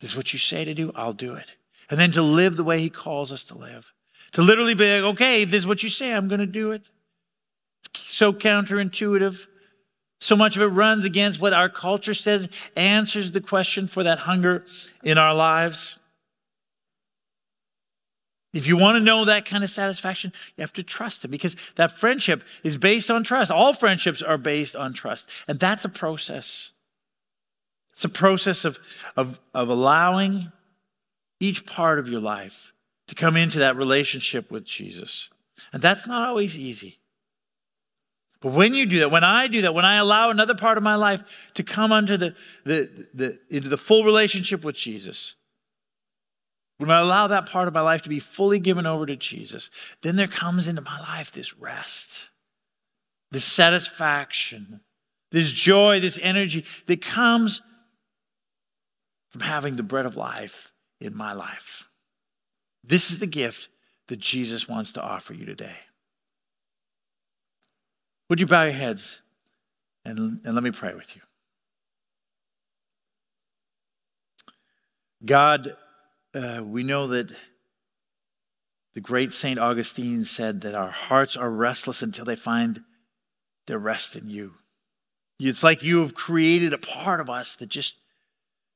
this 0.00 0.12
is 0.12 0.16
what 0.16 0.32
you 0.32 0.38
say 0.38 0.64
to 0.64 0.72
do, 0.72 0.92
I'll 0.94 1.12
do 1.12 1.34
it. 1.34 1.52
And 1.90 2.00
then 2.00 2.10
to 2.12 2.22
live 2.22 2.56
the 2.56 2.64
way 2.64 2.80
he 2.80 2.88
calls 2.88 3.32
us 3.32 3.44
to 3.44 3.58
live. 3.58 3.92
To 4.32 4.42
literally 4.42 4.74
be 4.74 5.00
like, 5.00 5.12
okay, 5.12 5.44
this 5.44 5.58
is 5.58 5.66
what 5.66 5.82
you 5.82 5.90
say, 5.90 6.12
I'm 6.12 6.28
going 6.28 6.40
to 6.40 6.46
do 6.46 6.72
it 6.72 6.82
so 7.94 8.32
counterintuitive. 8.32 9.46
So 10.20 10.36
much 10.36 10.56
of 10.56 10.62
it 10.62 10.66
runs 10.66 11.04
against 11.04 11.40
what 11.40 11.52
our 11.52 11.68
culture 11.68 12.14
says 12.14 12.48
answers 12.76 13.32
the 13.32 13.40
question 13.40 13.88
for 13.88 14.04
that 14.04 14.20
hunger 14.20 14.64
in 15.02 15.18
our 15.18 15.34
lives. 15.34 15.96
If 18.52 18.66
you 18.66 18.76
want 18.76 18.96
to 18.96 19.04
know 19.04 19.24
that 19.24 19.46
kind 19.46 19.64
of 19.64 19.70
satisfaction, 19.70 20.32
you 20.56 20.62
have 20.62 20.72
to 20.74 20.82
trust 20.82 21.24
Him 21.24 21.30
because 21.30 21.56
that 21.76 21.92
friendship 21.92 22.44
is 22.62 22.76
based 22.76 23.10
on 23.10 23.24
trust. 23.24 23.50
All 23.50 23.72
friendships 23.72 24.20
are 24.20 24.36
based 24.36 24.76
on 24.76 24.92
trust. 24.92 25.28
And 25.48 25.58
that's 25.58 25.84
a 25.84 25.88
process. 25.88 26.72
It's 27.92 28.04
a 28.04 28.10
process 28.10 28.64
of, 28.64 28.78
of, 29.16 29.40
of 29.54 29.68
allowing 29.68 30.52
each 31.40 31.66
part 31.66 31.98
of 31.98 32.08
your 32.08 32.20
life 32.20 32.72
to 33.08 33.14
come 33.14 33.36
into 33.36 33.58
that 33.58 33.76
relationship 33.76 34.50
with 34.50 34.64
Jesus. 34.64 35.30
And 35.72 35.82
that's 35.82 36.06
not 36.06 36.28
always 36.28 36.58
easy. 36.58 36.98
But 38.40 38.52
when 38.52 38.74
you 38.74 38.86
do 38.86 38.98
that, 38.98 39.10
when 39.10 39.24
I 39.24 39.46
do 39.46 39.62
that, 39.62 39.72
when 39.72 39.84
I 39.84 39.96
allow 39.96 40.30
another 40.30 40.54
part 40.54 40.76
of 40.76 40.84
my 40.84 40.96
life 40.96 41.22
to 41.54 41.62
come 41.62 41.92
under 41.92 42.16
the, 42.16 42.34
the, 42.64 43.08
the, 43.14 43.38
into 43.48 43.68
the 43.68 43.76
full 43.76 44.04
relationship 44.04 44.64
with 44.64 44.74
Jesus, 44.74 45.36
when 46.82 46.90
I 46.90 46.98
allow 46.98 47.28
that 47.28 47.48
part 47.48 47.68
of 47.68 47.74
my 47.74 47.80
life 47.80 48.02
to 48.02 48.08
be 48.08 48.18
fully 48.18 48.58
given 48.58 48.86
over 48.86 49.06
to 49.06 49.14
Jesus, 49.14 49.70
then 50.02 50.16
there 50.16 50.26
comes 50.26 50.66
into 50.66 50.82
my 50.82 50.98
life 50.98 51.30
this 51.30 51.56
rest, 51.56 52.28
this 53.30 53.44
satisfaction, 53.44 54.80
this 55.30 55.52
joy, 55.52 56.00
this 56.00 56.18
energy 56.20 56.64
that 56.86 57.00
comes 57.00 57.62
from 59.30 59.42
having 59.42 59.76
the 59.76 59.84
bread 59.84 60.06
of 60.06 60.16
life 60.16 60.72
in 61.00 61.16
my 61.16 61.32
life. 61.32 61.84
This 62.82 63.12
is 63.12 63.20
the 63.20 63.26
gift 63.26 63.68
that 64.08 64.18
Jesus 64.18 64.68
wants 64.68 64.92
to 64.94 65.00
offer 65.00 65.32
you 65.32 65.46
today. 65.46 65.76
Would 68.28 68.40
you 68.40 68.46
bow 68.46 68.64
your 68.64 68.72
heads 68.72 69.22
and, 70.04 70.40
and 70.44 70.54
let 70.54 70.64
me 70.64 70.72
pray 70.72 70.94
with 70.94 71.14
you? 71.14 71.22
God, 75.24 75.76
uh, 76.34 76.62
we 76.64 76.82
know 76.82 77.06
that 77.08 77.30
the 78.94 79.00
great 79.00 79.32
St. 79.32 79.58
Augustine 79.58 80.24
said 80.24 80.60
that 80.62 80.74
our 80.74 80.90
hearts 80.90 81.36
are 81.36 81.50
restless 81.50 82.02
until 82.02 82.24
they 82.24 82.36
find 82.36 82.82
their 83.66 83.78
rest 83.78 84.16
in 84.16 84.28
you. 84.28 84.54
It's 85.38 85.62
like 85.62 85.82
you 85.82 86.00
have 86.00 86.14
created 86.14 86.72
a 86.72 86.78
part 86.78 87.20
of 87.20 87.30
us 87.30 87.56
that 87.56 87.68
just 87.68 87.96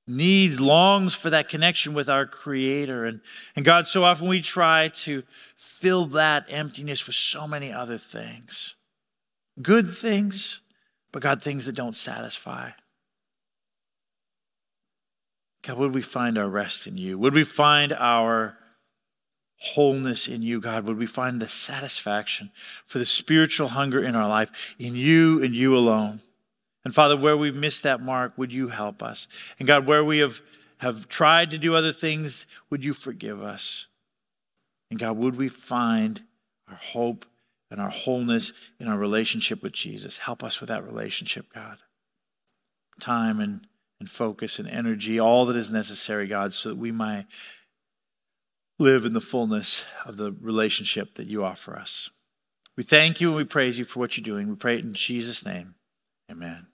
needs, 0.07 0.61
longs 0.61 1.15
for 1.15 1.31
that 1.31 1.49
connection 1.49 1.95
with 1.95 2.09
our 2.09 2.27
Creator. 2.27 3.05
And, 3.05 3.21
and 3.55 3.65
God, 3.65 3.87
so 3.87 4.05
often 4.05 4.29
we 4.29 4.41
try 4.41 4.89
to 4.89 5.23
fill 5.57 6.07
that 6.07 6.47
emptiness 6.49 7.07
with 7.07 7.17
so 7.17 7.47
many 7.47 7.73
other 7.73 7.99
things 7.99 8.75
good 9.63 9.91
things, 9.91 10.61
but 11.13 11.23
God, 11.23 11.43
things 11.43 11.65
that 11.65 11.75
don't 11.75 11.97
satisfy. 11.97 12.73
God, 15.67 15.79
would 15.79 15.95
we 15.95 16.03
find 16.03 16.39
our 16.39 16.49
rest 16.49 16.87
in 16.87 16.97
you? 16.97 17.19
Would 17.19 17.35
we 17.35 17.45
find 17.45 17.93
our 17.93 18.57
wholeness 19.59 20.29
in 20.29 20.43
you, 20.43 20.61
God? 20.61 20.87
Would 20.87 20.99
we 20.99 21.07
find 21.07 21.41
the 21.41 21.49
satisfaction 21.49 22.51
for 22.85 22.99
the 22.99 23.05
spiritual 23.05 23.69
hunger 23.69 24.03
in 24.03 24.15
our 24.15 24.29
life 24.29 24.77
in 24.79 24.95
you 24.95 25.43
and 25.43 25.55
you 25.55 25.77
alone? 25.77 26.21
And 26.85 26.95
Father, 26.95 27.17
where 27.17 27.37
we've 27.37 27.57
missed 27.57 27.83
that 27.83 28.01
mark, 28.01 28.33
would 28.37 28.53
you 28.53 28.69
help 28.69 29.03
us? 29.03 29.27
And 29.59 29.67
God, 29.67 29.87
where 29.87 30.05
we 30.05 30.19
have, 30.19 30.41
have 30.79 31.09
tried 31.09 31.51
to 31.51 31.59
do 31.59 31.75
other 31.75 31.93
things, 31.93 32.47
would 32.71 32.85
you 32.85 32.95
forgive 32.95 33.43
us? 33.43 33.87
And 34.91 35.01
God, 35.01 35.17
would 35.17 35.37
we 35.37 35.49
find 35.49 36.23
our 36.69 36.77
hope 36.77 37.27
and 37.71 37.81
our 37.81 37.91
wholeness 37.91 38.53
in 38.79 38.89
our 38.89 38.99
relationship 38.99 39.63
with 39.63 39.73
Jesus. 39.73 40.19
Help 40.19 40.45
us 40.45 40.61
with 40.61 40.69
that 40.69 40.87
relationship, 40.87 41.47
God. 41.53 41.79
Time 43.01 43.41
and, 43.41 43.67
and 44.01 44.11
focus 44.11 44.59
and 44.59 44.69
energy, 44.69 45.19
all 45.19 45.47
that 45.47 45.57
is 45.57 45.71
necessary, 45.71 46.27
God, 46.27 46.53
so 46.53 46.71
that 46.71 46.77
we 46.77 46.93
might 46.93 47.27
live 48.79 49.05
in 49.05 49.15
the 49.15 49.21
fullness 49.21 49.85
of 50.05 50.17
the 50.17 50.33
relationship 50.33 51.15
that 51.15 51.27
you 51.27 51.45
offer 51.45 51.77
us. 51.77 52.11
We 52.77 52.83
thank 52.83 53.21
you 53.21 53.29
and 53.29 53.37
we 53.37 53.45
praise 53.45 53.79
you 53.79 53.85
for 53.85 54.01
what 54.01 54.17
you're 54.17 54.25
doing. 54.25 54.49
We 54.49 54.55
pray 54.55 54.77
it 54.77 54.85
in 54.85 54.93
Jesus' 54.93 55.47
name. 55.47 55.77
Amen. 56.31 56.67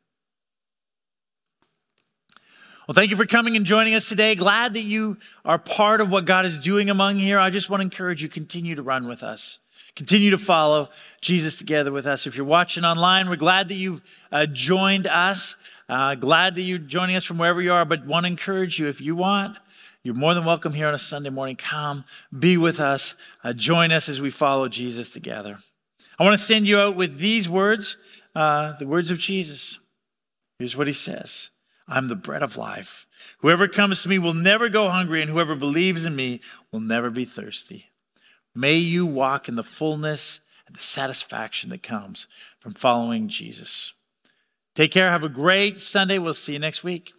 Well, 2.88 2.94
thank 2.94 3.12
you 3.12 3.16
for 3.16 3.26
coming 3.26 3.54
and 3.54 3.64
joining 3.64 3.94
us 3.94 4.08
today. 4.08 4.34
Glad 4.34 4.72
that 4.72 4.82
you 4.82 5.18
are 5.44 5.58
part 5.58 6.00
of 6.00 6.10
what 6.10 6.24
God 6.24 6.44
is 6.44 6.58
doing 6.58 6.90
among 6.90 7.18
here. 7.18 7.38
I 7.38 7.48
just 7.48 7.70
want 7.70 7.80
to 7.80 7.84
encourage 7.84 8.22
you 8.22 8.28
continue 8.28 8.74
to 8.74 8.82
run 8.82 9.06
with 9.06 9.22
us. 9.22 9.60
Continue 9.94 10.30
to 10.30 10.38
follow 10.38 10.88
Jesus 11.20 11.56
together 11.56 11.92
with 11.92 12.06
us. 12.06 12.26
If 12.26 12.36
you're 12.36 12.46
watching 12.46 12.84
online, 12.84 13.28
we're 13.28 13.36
glad 13.36 13.68
that 13.68 13.74
you've 13.74 14.00
uh, 14.30 14.46
joined 14.46 15.06
us. 15.06 15.56
Uh, 15.88 16.14
glad 16.14 16.54
that 16.54 16.62
you're 16.62 16.78
joining 16.78 17.16
us 17.16 17.24
from 17.24 17.36
wherever 17.36 17.60
you 17.60 17.72
are, 17.72 17.84
but 17.84 18.06
want 18.06 18.24
to 18.24 18.28
encourage 18.28 18.78
you 18.78 18.88
if 18.88 19.00
you 19.00 19.14
want, 19.14 19.58
you're 20.02 20.14
more 20.14 20.32
than 20.32 20.44
welcome 20.44 20.72
here 20.72 20.88
on 20.88 20.94
a 20.94 20.98
Sunday 20.98 21.28
morning. 21.28 21.54
Come, 21.54 22.04
be 22.36 22.56
with 22.56 22.80
us, 22.80 23.14
uh, 23.44 23.52
join 23.52 23.92
us 23.92 24.08
as 24.08 24.20
we 24.20 24.30
follow 24.30 24.68
Jesus 24.68 25.10
together. 25.10 25.58
I 26.18 26.24
want 26.24 26.38
to 26.38 26.44
send 26.44 26.66
you 26.66 26.78
out 26.78 26.96
with 26.96 27.18
these 27.18 27.48
words, 27.48 27.96
uh, 28.34 28.72
the 28.78 28.86
words 28.86 29.10
of 29.10 29.18
Jesus. 29.18 29.78
Here's 30.58 30.76
what 30.76 30.86
he 30.86 30.92
says 30.92 31.50
I'm 31.86 32.08
the 32.08 32.16
bread 32.16 32.42
of 32.42 32.56
life. 32.56 33.06
Whoever 33.38 33.68
comes 33.68 34.02
to 34.02 34.08
me 34.08 34.18
will 34.18 34.34
never 34.34 34.68
go 34.68 34.88
hungry, 34.88 35.20
and 35.20 35.30
whoever 35.30 35.54
believes 35.54 36.04
in 36.04 36.16
me 36.16 36.40
will 36.72 36.80
never 36.80 37.10
be 37.10 37.24
thirsty. 37.24 37.91
May 38.54 38.76
you 38.76 39.06
walk 39.06 39.48
in 39.48 39.56
the 39.56 39.62
fullness 39.62 40.40
and 40.66 40.76
the 40.76 40.82
satisfaction 40.82 41.70
that 41.70 41.82
comes 41.82 42.26
from 42.58 42.74
following 42.74 43.28
Jesus. 43.28 43.94
Take 44.74 44.92
care. 44.92 45.10
Have 45.10 45.24
a 45.24 45.28
great 45.28 45.80
Sunday. 45.80 46.18
We'll 46.18 46.34
see 46.34 46.54
you 46.54 46.58
next 46.58 46.82
week. 46.82 47.12